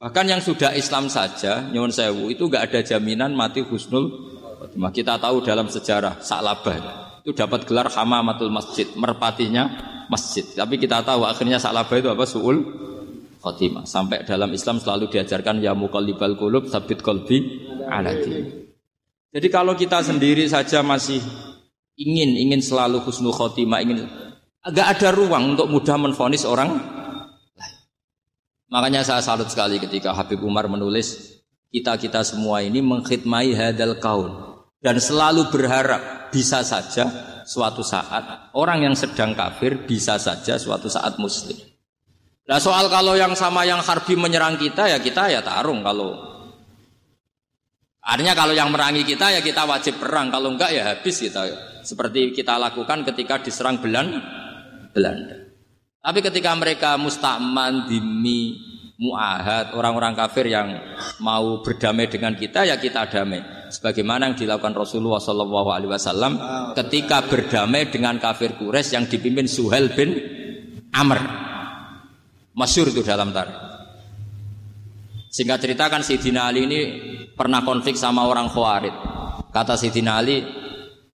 Bahkan 0.00 0.26
yang 0.32 0.40
sudah 0.40 0.72
Islam 0.72 1.12
saja, 1.12 1.68
nyuwun 1.68 1.92
sewu, 1.92 2.32
itu 2.32 2.48
nggak 2.48 2.72
ada 2.72 2.80
jaminan 2.80 3.36
mati 3.36 3.60
husnul 3.60 4.08
Khotimah. 4.60 4.92
Kita 4.92 5.16
tahu 5.16 5.40
dalam 5.40 5.72
sejarah 5.72 6.20
Sa'labah 6.20 6.76
itu 7.24 7.32
dapat 7.32 7.64
gelar 7.64 7.88
Hamamatul 7.88 8.52
Masjid, 8.52 8.84
merpatinya 8.92 9.72
masjid. 10.12 10.44
Tapi 10.44 10.76
kita 10.76 11.00
tahu 11.00 11.24
akhirnya 11.24 11.56
Sa'labah 11.56 11.96
itu 11.96 12.12
apa? 12.12 12.28
Su'ul 12.28 12.60
khotimah. 13.40 13.88
Sampai 13.88 14.28
dalam 14.28 14.52
Islam 14.52 14.76
selalu 14.76 15.08
diajarkan 15.08 15.64
ya 15.64 15.72
muqallibal 15.72 16.36
qulub 16.36 16.68
sabit 16.68 17.00
qalbi 17.00 17.64
ala 17.88 18.12
Jadi 19.32 19.48
kalau 19.48 19.72
kita 19.72 20.04
sendiri 20.04 20.44
saja 20.44 20.84
masih 20.84 21.24
ingin 21.96 22.36
ingin 22.36 22.60
selalu 22.60 23.00
husnul 23.00 23.32
khotimah, 23.32 23.80
ingin 23.80 24.04
agak 24.60 25.00
ada 25.00 25.08
ruang 25.16 25.56
untuk 25.56 25.72
mudah 25.72 25.96
menfonis 25.96 26.44
orang 26.44 27.00
Makanya 28.70 29.02
saya 29.02 29.18
salut 29.18 29.50
sekali 29.50 29.82
ketika 29.82 30.14
Habib 30.14 30.46
Umar 30.46 30.70
menulis 30.70 31.39
kita-kita 31.70 32.26
semua 32.26 32.60
ini 32.66 32.82
mengkhidmai 32.82 33.54
hadal 33.54 33.96
kaun. 34.02 34.32
Dan 34.80 34.96
selalu 34.98 35.48
berharap 35.52 36.32
bisa 36.34 36.64
saja 36.64 37.06
suatu 37.44 37.84
saat 37.84 38.52
orang 38.56 38.90
yang 38.90 38.96
sedang 38.96 39.36
kafir 39.36 39.84
bisa 39.84 40.16
saja 40.16 40.56
suatu 40.56 40.88
saat 40.88 41.20
muslim. 41.20 41.56
Nah 42.48 42.58
soal 42.58 42.90
kalau 42.90 43.14
yang 43.14 43.36
sama 43.36 43.62
yang 43.62 43.78
harbi 43.84 44.16
menyerang 44.18 44.56
kita 44.56 44.90
ya 44.90 44.98
kita 44.98 45.30
ya 45.30 45.44
tarung 45.44 45.84
kalau. 45.84 46.30
Artinya 48.00 48.32
kalau 48.32 48.56
yang 48.56 48.72
merangi 48.72 49.04
kita 49.04 49.36
ya 49.36 49.40
kita 49.44 49.68
wajib 49.68 50.00
perang. 50.00 50.32
Kalau 50.32 50.56
enggak 50.56 50.72
ya 50.72 50.96
habis 50.96 51.20
kita. 51.20 51.46
Seperti 51.84 52.32
kita 52.32 52.56
lakukan 52.56 53.04
ketika 53.04 53.38
diserang 53.38 53.78
Belan 53.78 54.16
Belanda. 54.90 55.36
Tapi 56.00 56.18
ketika 56.24 56.56
mereka 56.56 56.96
mustakman 56.96 57.84
dimi 57.84 58.69
muahad 59.00 59.72
orang-orang 59.72 60.12
kafir 60.12 60.52
yang 60.52 60.76
mau 61.24 61.64
berdamai 61.64 62.12
dengan 62.12 62.36
kita 62.36 62.68
ya 62.68 62.76
kita 62.76 63.08
damai 63.08 63.72
sebagaimana 63.72 64.28
yang 64.28 64.36
dilakukan 64.36 64.76
Rasulullah 64.76 65.16
Shallallahu 65.16 65.68
Alaihi 65.72 65.88
Wasallam 65.88 66.32
ketika 66.76 67.24
berdamai 67.24 67.88
dengan 67.88 68.20
kafir 68.20 68.60
Quraisy 68.60 69.00
yang 69.00 69.08
dipimpin 69.08 69.48
Suhel 69.48 69.88
bin 69.96 70.12
Amr 70.92 71.50
Masyur 72.60 72.90
itu 72.90 73.00
dalam 73.00 73.30
tarikh. 73.30 73.56
Singkat 75.30 75.58
cerita 75.62 75.86
kan 75.86 76.02
Sayyidina 76.02 76.50
Ali 76.50 76.66
ini 76.66 76.80
pernah 77.38 77.62
konflik 77.62 77.94
sama 77.94 78.26
orang 78.26 78.50
Khawarid. 78.50 78.92
Kata 79.54 79.78
Sayyidina 79.78 80.18
Ali, 80.18 80.42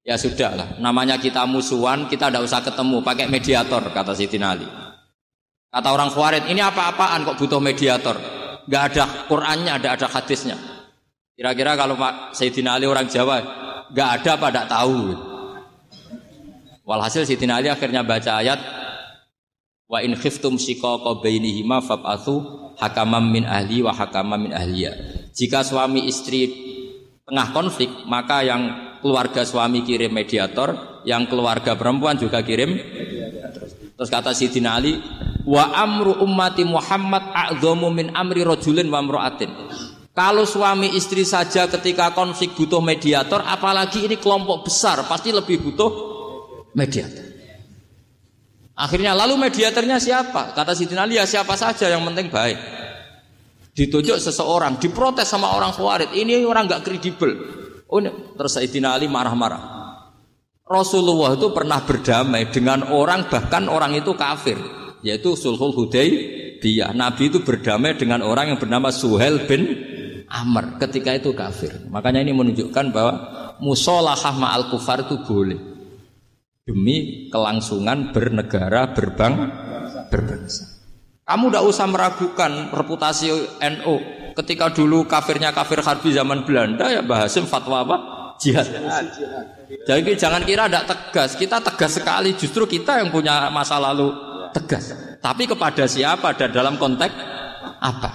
ya 0.00 0.16
sudah 0.16 0.52
lah, 0.56 0.68
namanya 0.80 1.20
kita 1.20 1.44
musuhan, 1.44 2.08
kita 2.08 2.32
tidak 2.32 2.42
usah 2.48 2.64
ketemu, 2.64 3.04
pakai 3.04 3.28
mediator, 3.28 3.84
kata 3.92 4.16
Sayyidina 4.16 4.46
Ali. 4.48 4.66
Kata 5.70 5.88
orang 5.92 6.08
Khawarid, 6.08 6.44
ini 6.48 6.62
apa-apaan 6.62 7.26
kok 7.26 7.38
butuh 7.38 7.60
mediator? 7.60 8.16
Gak 8.66 8.82
ada 8.92 9.04
Qurannya, 9.30 9.76
ada 9.76 9.94
ada 9.94 10.06
hadisnya. 10.10 10.56
Kira-kira 11.36 11.76
kalau 11.76 11.94
Pak 12.00 12.32
Sayyidina 12.32 12.80
Ali 12.80 12.88
orang 12.88 13.06
Jawa, 13.06 13.38
gak 13.92 14.08
ada 14.22 14.30
apa 14.40 14.46
tidak 14.48 14.66
tahu. 14.72 14.98
Walhasil 16.86 17.28
Sayyidina 17.28 17.60
Ali 17.60 17.68
akhirnya 17.68 18.06
baca 18.06 18.40
ayat 18.40 18.60
Wa 19.86 20.02
in 20.02 20.18
khiftum 20.18 20.58
shiqaqa 20.58 21.22
bainihima 21.22 21.78
fab'athu 21.78 22.74
hakamam 22.74 23.30
min 23.30 23.46
ahli 23.46 23.86
wa 23.86 23.94
hakamam 23.94 24.50
min 24.50 24.52
ahliya. 24.52 24.90
Jika 25.30 25.62
suami 25.62 26.10
istri 26.10 26.50
tengah 27.22 27.54
konflik, 27.54 27.90
maka 28.10 28.42
yang 28.42 28.62
keluarga 28.98 29.46
suami 29.46 29.86
kirim 29.86 30.10
mediator, 30.10 31.02
yang 31.06 31.30
keluarga 31.30 31.78
perempuan 31.78 32.18
juga 32.18 32.42
kirim 32.42 32.74
Terus 33.96 34.12
kata 34.12 34.36
Sidina 34.36 34.76
Ali, 34.76 35.00
wa 35.48 35.72
amru 35.72 36.20
ummati 36.20 36.68
Muhammad 36.68 37.32
a'dhamu 37.32 37.88
min 37.88 38.12
amri 38.12 38.44
rajulin 38.44 38.92
wa 38.92 39.00
mra'atin. 39.00 39.48
Kalau 40.12 40.44
suami 40.44 40.92
istri 40.96 41.24
saja 41.24 41.68
ketika 41.68 42.12
konflik 42.12 42.56
butuh 42.56 42.80
mediator, 42.80 43.40
apalagi 43.40 44.04
ini 44.04 44.16
kelompok 44.20 44.68
besar 44.68 45.04
pasti 45.08 45.32
lebih 45.32 45.60
butuh 45.64 45.90
mediator. 46.76 47.24
Akhirnya 48.76 49.16
lalu 49.16 49.40
mediatornya 49.40 49.96
siapa? 49.96 50.52
Kata 50.52 50.76
Siti 50.76 50.92
Ali 50.92 51.16
ya 51.16 51.24
siapa 51.24 51.56
saja 51.56 51.88
yang 51.88 52.04
penting 52.04 52.28
baik. 52.28 52.60
Ditunjuk 53.76 54.20
seseorang, 54.20 54.76
diprotes 54.80 55.28
sama 55.28 55.52
orang 55.52 55.72
Khawarij. 55.72 56.12
Ini 56.16 56.44
orang 56.44 56.68
nggak 56.68 56.84
kredibel. 56.84 57.32
Oh, 57.88 58.00
terus 58.00 58.56
Sayyidina 58.56 58.96
Ali 58.96 59.08
marah-marah. 59.08 59.75
Rasulullah 60.66 61.38
itu 61.38 61.54
pernah 61.54 61.78
berdamai 61.86 62.50
dengan 62.50 62.90
orang 62.90 63.30
bahkan 63.30 63.70
orang 63.70 63.94
itu 63.94 64.18
kafir, 64.18 64.58
yaitu 64.98 65.38
Sulhul 65.38 65.70
Hudaybiyah. 65.70 66.90
Nabi 66.90 67.30
itu 67.30 67.38
berdamai 67.46 67.94
dengan 67.94 68.26
orang 68.26 68.50
yang 68.50 68.58
bernama 68.58 68.90
Suhel 68.90 69.46
bin 69.46 69.62
Amr 70.26 70.82
ketika 70.82 71.14
itu 71.14 71.30
kafir. 71.38 71.86
Makanya 71.86 72.26
ini 72.26 72.34
menunjukkan 72.34 72.90
bahwa 72.90 73.14
musolahah 73.62 74.34
ma'al 74.34 74.66
kufar 74.74 75.06
itu 75.06 75.22
boleh 75.22 75.58
demi 76.66 77.30
kelangsungan 77.30 78.10
bernegara 78.10 78.90
berbang 78.90 79.34
berbangsa. 80.10 80.66
Kamu 81.22 81.50
tidak 81.50 81.64
usah 81.66 81.86
meragukan 81.86 82.52
reputasi 82.74 83.30
NU. 83.62 83.96
Ketika 84.34 84.74
dulu 84.74 85.06
kafirnya 85.06 85.54
kafir 85.54 85.78
harbi 85.78 86.10
zaman 86.10 86.42
Belanda 86.42 86.90
ya 86.90 87.06
Bahasim 87.06 87.46
fatwa 87.46 87.86
apa? 87.86 88.15
Jihad. 88.36 88.66
Jadi 89.88 90.10
jangan 90.16 90.42
kira 90.44 90.68
tidak 90.68 90.84
tegas. 90.88 91.30
Kita 91.36 91.58
tegas 91.60 91.92
sekali. 91.96 92.36
Justru 92.36 92.68
kita 92.68 93.00
yang 93.00 93.08
punya 93.08 93.48
masa 93.48 93.80
lalu 93.80 94.12
tegas. 94.52 94.92
Tapi 95.20 95.48
kepada 95.48 95.84
siapa 95.88 96.36
dan 96.36 96.52
dalam 96.52 96.76
konteks 96.76 97.14
apa? 97.80 98.10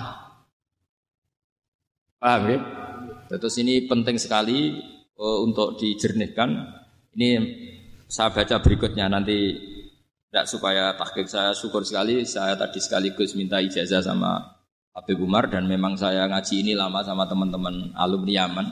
Paham 2.21 2.41
ya? 2.49 2.59
Terus 3.31 3.55
ini 3.63 3.89
penting 3.89 4.21
sekali 4.21 4.77
uh, 5.17 5.39
untuk 5.41 5.79
dijernihkan. 5.81 6.49
Ini 7.17 7.29
saya 8.11 8.29
baca 8.29 8.59
berikutnya 8.59 9.07
nanti 9.07 9.55
tidak 10.31 10.47
supaya 10.47 10.95
tahqiq 10.95 11.27
saya 11.27 11.51
syukur 11.51 11.83
sekali 11.83 12.23
saya 12.23 12.55
tadi 12.55 12.79
sekaligus 12.79 13.35
minta 13.35 13.59
ijazah 13.59 13.99
sama 13.99 14.59
Habib 14.95 15.19
Umar 15.23 15.51
dan 15.51 15.67
memang 15.67 15.99
saya 15.99 16.23
ngaji 16.27 16.63
ini 16.63 16.71
lama 16.75 17.03
sama 17.03 17.27
teman-teman 17.27 17.91
alumni 17.99 18.43
Yaman 18.43 18.67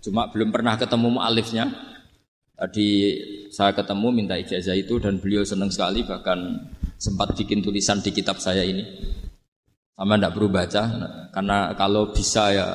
cuma 0.00 0.32
belum 0.32 0.48
pernah 0.52 0.80
ketemu 0.80 1.20
mu'alifnya 1.20 1.64
tadi 2.56 2.88
saya 3.52 3.72
ketemu 3.72 4.08
minta 4.12 4.36
ijazah 4.36 4.76
itu 4.76 5.00
dan 5.00 5.20
beliau 5.20 5.44
senang 5.44 5.72
sekali 5.72 6.04
bahkan 6.04 6.68
sempat 7.00 7.32
bikin 7.36 7.64
tulisan 7.64 8.00
di 8.04 8.12
kitab 8.12 8.40
saya 8.40 8.64
ini 8.64 8.84
sama 9.96 10.16
tidak 10.16 10.32
perlu 10.36 10.48
baca 10.48 10.82
karena 11.32 11.72
kalau 11.76 12.12
bisa 12.12 12.52
ya 12.52 12.68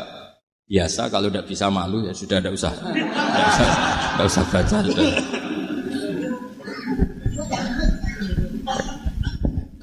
biasa 0.66 1.10
kalau 1.14 1.30
tidak 1.30 1.46
bisa 1.50 1.70
malu 1.70 2.06
ya 2.06 2.14
sudah 2.14 2.42
tidak 2.42 2.54
usah 2.54 2.74
tidak 2.74 3.48
usah, 3.50 3.68
usah 4.26 4.46
baca 4.50 4.78
sudah. 4.82 5.06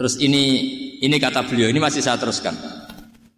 Terus 0.02 0.18
ini 0.18 0.42
ini 0.98 1.16
kata 1.22 1.46
beliau, 1.46 1.70
ini 1.70 1.78
masih 1.78 2.02
saya 2.02 2.18
teruskan. 2.18 2.50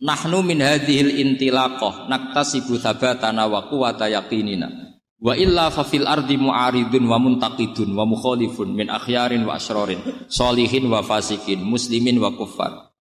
Nahnu 0.05 0.45
min 0.45 0.61
hadhil 0.61 1.17
intilaqah 1.17 2.13
naktasibu 2.13 2.77
thabatana 2.77 3.49
wa 3.49 3.65
quwwata 3.73 4.05
yaqinina. 4.13 4.69
Wa 5.17 5.33
illa 5.33 5.73
fa 5.73 5.81
fil 5.81 6.05
ardi 6.05 6.37
mu'aridun 6.37 7.09
wa 7.09 7.17
muntaqidun 7.17 7.97
wa 7.97 8.05
mukhalifun 8.05 8.77
min 8.77 8.93
akhyarin 8.93 9.49
wa 9.49 9.57
asrorin, 9.57 10.29
solihin 10.29 10.93
wa 10.93 11.01
fasikin, 11.01 11.65
muslimin 11.65 12.21
wa 12.21 12.37
kuffar. 12.37 12.93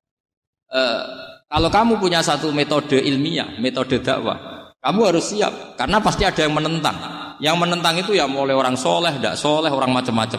Uh, 0.71 1.03
kalau 1.51 1.67
kamu 1.75 1.99
punya 1.99 2.23
satu 2.23 2.55
metode 2.55 3.03
ilmiah, 3.03 3.59
metode 3.59 3.99
dakwah, 3.99 4.71
kamu 4.79 5.01
harus 5.11 5.35
siap 5.35 5.75
karena 5.75 5.99
pasti 5.99 6.23
ada 6.23 6.47
yang 6.47 6.55
menentang. 6.55 6.95
Yang 7.43 7.57
menentang 7.59 7.99
itu 7.99 8.15
ya 8.15 8.31
mulai 8.31 8.55
orang 8.55 8.79
soleh, 8.79 9.19
tidak 9.19 9.35
soleh, 9.35 9.75
orang 9.75 9.91
macam-macam. 9.91 10.39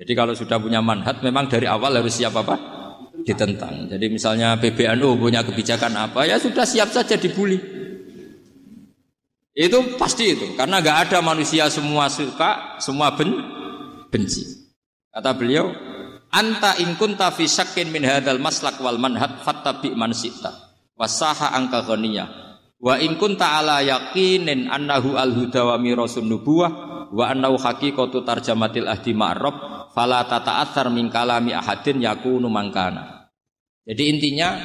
Jadi 0.00 0.12
kalau 0.16 0.32
sudah 0.32 0.56
punya 0.56 0.80
manhat 0.80 1.20
memang 1.20 1.52
dari 1.52 1.68
awal 1.68 1.92
harus 2.00 2.16
siap 2.16 2.32
apa? 2.40 2.81
Ditentang. 3.22 3.86
Jadi 3.86 4.06
misalnya 4.10 4.58
PBNU 4.58 5.18
punya 5.18 5.46
kebijakan 5.46 5.94
apa 5.94 6.26
ya 6.26 6.36
sudah 6.42 6.66
siap 6.66 6.90
saja 6.90 7.14
dibully. 7.14 7.58
Itu 9.52 10.00
pasti 10.00 10.32
itu 10.32 10.56
karena 10.56 10.80
nggak 10.80 10.98
ada 11.08 11.18
manusia 11.20 11.68
semua 11.68 12.08
suka, 12.08 12.80
semua 12.80 13.12
ben, 13.14 13.36
benci. 14.08 14.48
Kata 15.12 15.36
beliau, 15.36 15.68
anta 16.32 16.80
in 16.80 16.96
kunta 16.96 17.28
fi 17.30 17.44
syakkin 17.44 17.92
min 17.92 18.02
hadzal 18.02 18.40
maslak 18.40 18.80
wal 18.80 18.96
manhat 18.96 19.44
fattabi 19.44 19.92
man 19.92 20.16
syi'ta 20.16 20.72
wasaha 20.96 21.52
angka 21.52 21.84
ghaniyah 21.84 22.28
wa 22.80 22.96
in 22.96 23.20
kunta 23.20 23.60
ala 23.60 23.84
yaqinin 23.84 24.72
annahu 24.72 25.20
al 25.20 25.36
huda 25.36 25.68
wa 25.68 25.76
mirasun 25.76 26.26
nubuwah 26.26 26.91
wa 27.12 27.28
annahu 27.28 27.60
haqiqatu 27.60 28.24
tarjamatil 28.24 28.88
ahdi 28.88 29.12
ma'rab 29.12 29.88
fala 29.92 30.24
tata'atsar 30.24 30.88
min 30.88 31.12
kalami 31.12 31.52
ahadin 31.52 32.00
yakunu 32.00 32.48
mangkana. 32.48 33.28
Jadi 33.84 34.02
intinya 34.08 34.56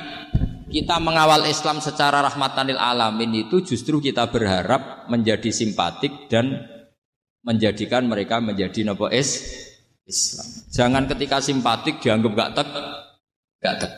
kita 0.72 1.00
mengawal 1.04 1.48
Islam 1.48 1.84
secara 1.84 2.24
rahmatanil 2.24 2.80
alamin 2.80 3.48
itu 3.48 3.64
justru 3.64 4.00
kita 4.00 4.32
berharap 4.32 5.12
menjadi 5.12 5.52
simpatik 5.52 6.32
dan 6.32 6.64
menjadikan 7.44 8.08
mereka 8.08 8.40
menjadi 8.44 8.84
nopo 8.88 9.08
es 9.12 9.44
Islam. 10.08 10.48
Jangan 10.72 11.04
ketika 11.12 11.44
simpatik 11.44 12.00
dianggap 12.00 12.32
gak 12.36 12.52
tek, 12.56 12.68
gak 13.64 13.76
tek. 13.80 13.94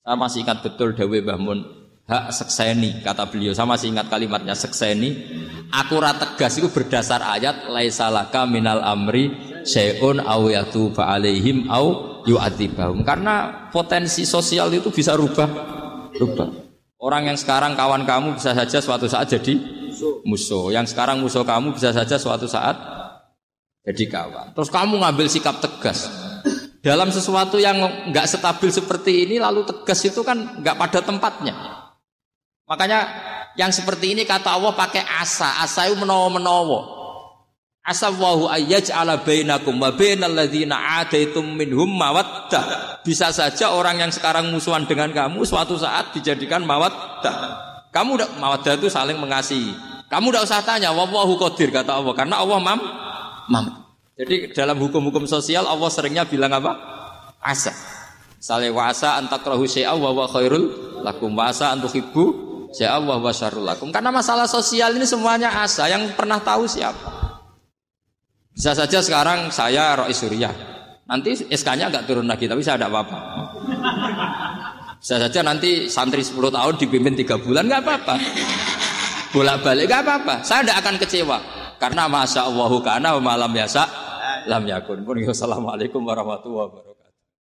Saya 0.00 0.16
masih 0.16 0.42
ingat 0.42 0.58
betul 0.64 0.96
Dawe 0.96 1.18
Bahmun 1.22 1.79
hak 2.10 2.34
sekseni 2.34 2.98
kata 3.06 3.30
beliau. 3.30 3.54
Saya 3.54 3.70
masih 3.70 3.94
ingat 3.94 4.10
kalimatnya 4.10 4.58
sekseni. 4.58 5.38
Akurat 5.70 6.18
tegas 6.18 6.58
itu 6.58 6.66
berdasar 6.66 7.22
ayat 7.22 7.70
laisalaka 7.70 8.42
minal 8.50 8.82
amri 8.82 9.30
syai'un 9.62 10.18
aw 10.18 10.50
yatuba 10.50 11.06
au 11.70 11.86
yu'adzibahum. 12.26 13.06
Karena 13.06 13.70
potensi 13.70 14.26
sosial 14.26 14.74
itu 14.74 14.90
bisa 14.90 15.14
rubah 15.14 15.46
rubah. 16.18 16.50
Orang 17.00 17.30
yang 17.30 17.38
sekarang 17.38 17.78
kawan 17.78 18.04
kamu 18.04 18.36
bisa 18.36 18.52
saja 18.52 18.82
suatu 18.82 19.06
saat 19.06 19.30
jadi 19.30 19.56
musuh. 20.26 20.74
Yang 20.74 20.92
sekarang 20.92 21.22
musuh 21.22 21.46
kamu 21.46 21.72
bisa 21.78 21.94
saja 21.94 22.18
suatu 22.18 22.50
saat 22.50 22.76
jadi 23.86 24.04
kawan. 24.10 24.52
Terus 24.52 24.68
kamu 24.68 25.00
ngambil 25.00 25.26
sikap 25.30 25.62
tegas. 25.62 26.10
Dalam 26.80 27.12
sesuatu 27.12 27.56
yang 27.60 27.76
nggak 28.10 28.26
stabil 28.26 28.72
seperti 28.72 29.28
ini 29.28 29.36
lalu 29.40 29.64
tegas 29.64 30.00
itu 30.04 30.20
kan 30.20 30.60
nggak 30.60 30.76
pada 30.76 31.00
tempatnya. 31.00 31.79
Makanya 32.70 33.00
yang 33.58 33.74
seperti 33.74 34.14
ini 34.14 34.22
kata 34.22 34.54
Allah 34.54 34.70
pakai 34.78 35.02
asa, 35.02 35.58
asa 35.58 35.90
itu 35.90 35.98
menowo 35.98 36.30
menowo. 36.30 36.80
Asallahu 37.82 38.46
ayyaj'ala 38.46 39.26
bainakum 39.26 39.74
wa 39.74 39.90
bainal 39.90 40.30
ladzina 40.30 41.02
adaitum 41.02 41.42
minhum 41.58 41.90
mawaddah. 41.90 43.02
Bisa 43.02 43.34
saja 43.34 43.74
orang 43.74 43.98
yang 43.98 44.14
sekarang 44.14 44.46
musuhan 44.54 44.86
dengan 44.86 45.10
kamu 45.10 45.42
suatu 45.42 45.74
saat 45.74 46.14
dijadikan 46.14 46.62
mawaddah. 46.62 47.58
Kamu 47.90 48.22
udah 48.22 48.28
mawaddah 48.38 48.78
itu 48.78 48.86
saling 48.86 49.18
mengasihi. 49.18 49.74
Kamu 50.06 50.30
tidak 50.30 50.46
usah 50.46 50.62
tanya, 50.62 50.94
wallahu 50.94 51.34
qadir 51.42 51.74
kata 51.74 51.98
Allah 51.98 52.14
karena 52.14 52.38
Allah 52.38 52.58
mam 52.62 52.80
mam. 53.50 53.66
Jadi 54.14 54.54
dalam 54.54 54.78
hukum-hukum 54.78 55.26
sosial 55.26 55.66
Allah 55.66 55.90
seringnya 55.90 56.22
bilang 56.28 56.54
apa? 56.54 56.78
Asa. 57.42 57.74
Sale 58.38 58.70
wasa 58.70 59.18
antakrahu 59.18 59.66
syai'a 59.66 59.96
wa 59.96 60.14
wa 60.14 60.28
khairul 60.30 61.00
lakum 61.02 61.32
wasa 61.34 61.72
antuhibbu 61.72 62.49
syai'a 62.74 62.98
wa 63.02 63.18
wa 63.18 63.32
syarrul 63.34 63.66
lakum. 63.66 63.90
Karena 63.90 64.14
masalah 64.14 64.46
sosial 64.46 64.94
ini 64.94 65.06
semuanya 65.06 65.50
asa 65.62 65.90
yang 65.90 66.14
pernah 66.14 66.38
tahu 66.42 66.66
siapa. 66.66 67.20
Bisa 68.54 68.74
saja 68.74 68.98
sekarang 69.00 69.48
saya 69.54 69.96
Rois 69.96 70.18
Surya. 70.18 70.50
Nanti 71.10 71.34
SK-nya 71.34 71.90
nggak 71.90 72.06
turun 72.06 72.26
lagi, 72.26 72.46
tapi 72.46 72.62
saya 72.62 72.78
tidak 72.78 72.94
apa-apa. 72.94 73.18
Bisa 75.00 75.16
saja 75.16 75.40
nanti 75.42 75.90
santri 75.90 76.22
10 76.22 76.38
tahun 76.38 76.74
dipimpin 76.76 77.16
tiga 77.18 77.40
bulan 77.40 77.66
nggak 77.66 77.82
apa-apa. 77.82 78.14
Bolak-balik 79.34 79.90
nggak 79.90 80.02
apa-apa. 80.06 80.34
Saya 80.46 80.62
tidak 80.62 80.76
akan 80.86 80.94
kecewa. 81.02 81.38
Karena 81.80 82.04
masya 82.06 82.44
Allahu 82.44 82.84
karena 82.84 83.16
malam 83.16 83.50
biasa 83.50 83.82
lam 84.44 84.62
yakun. 84.68 85.00
Assalamualaikum 85.24 86.04
warahmatullahi 86.04 86.68
wabarakatuh. 86.68 86.89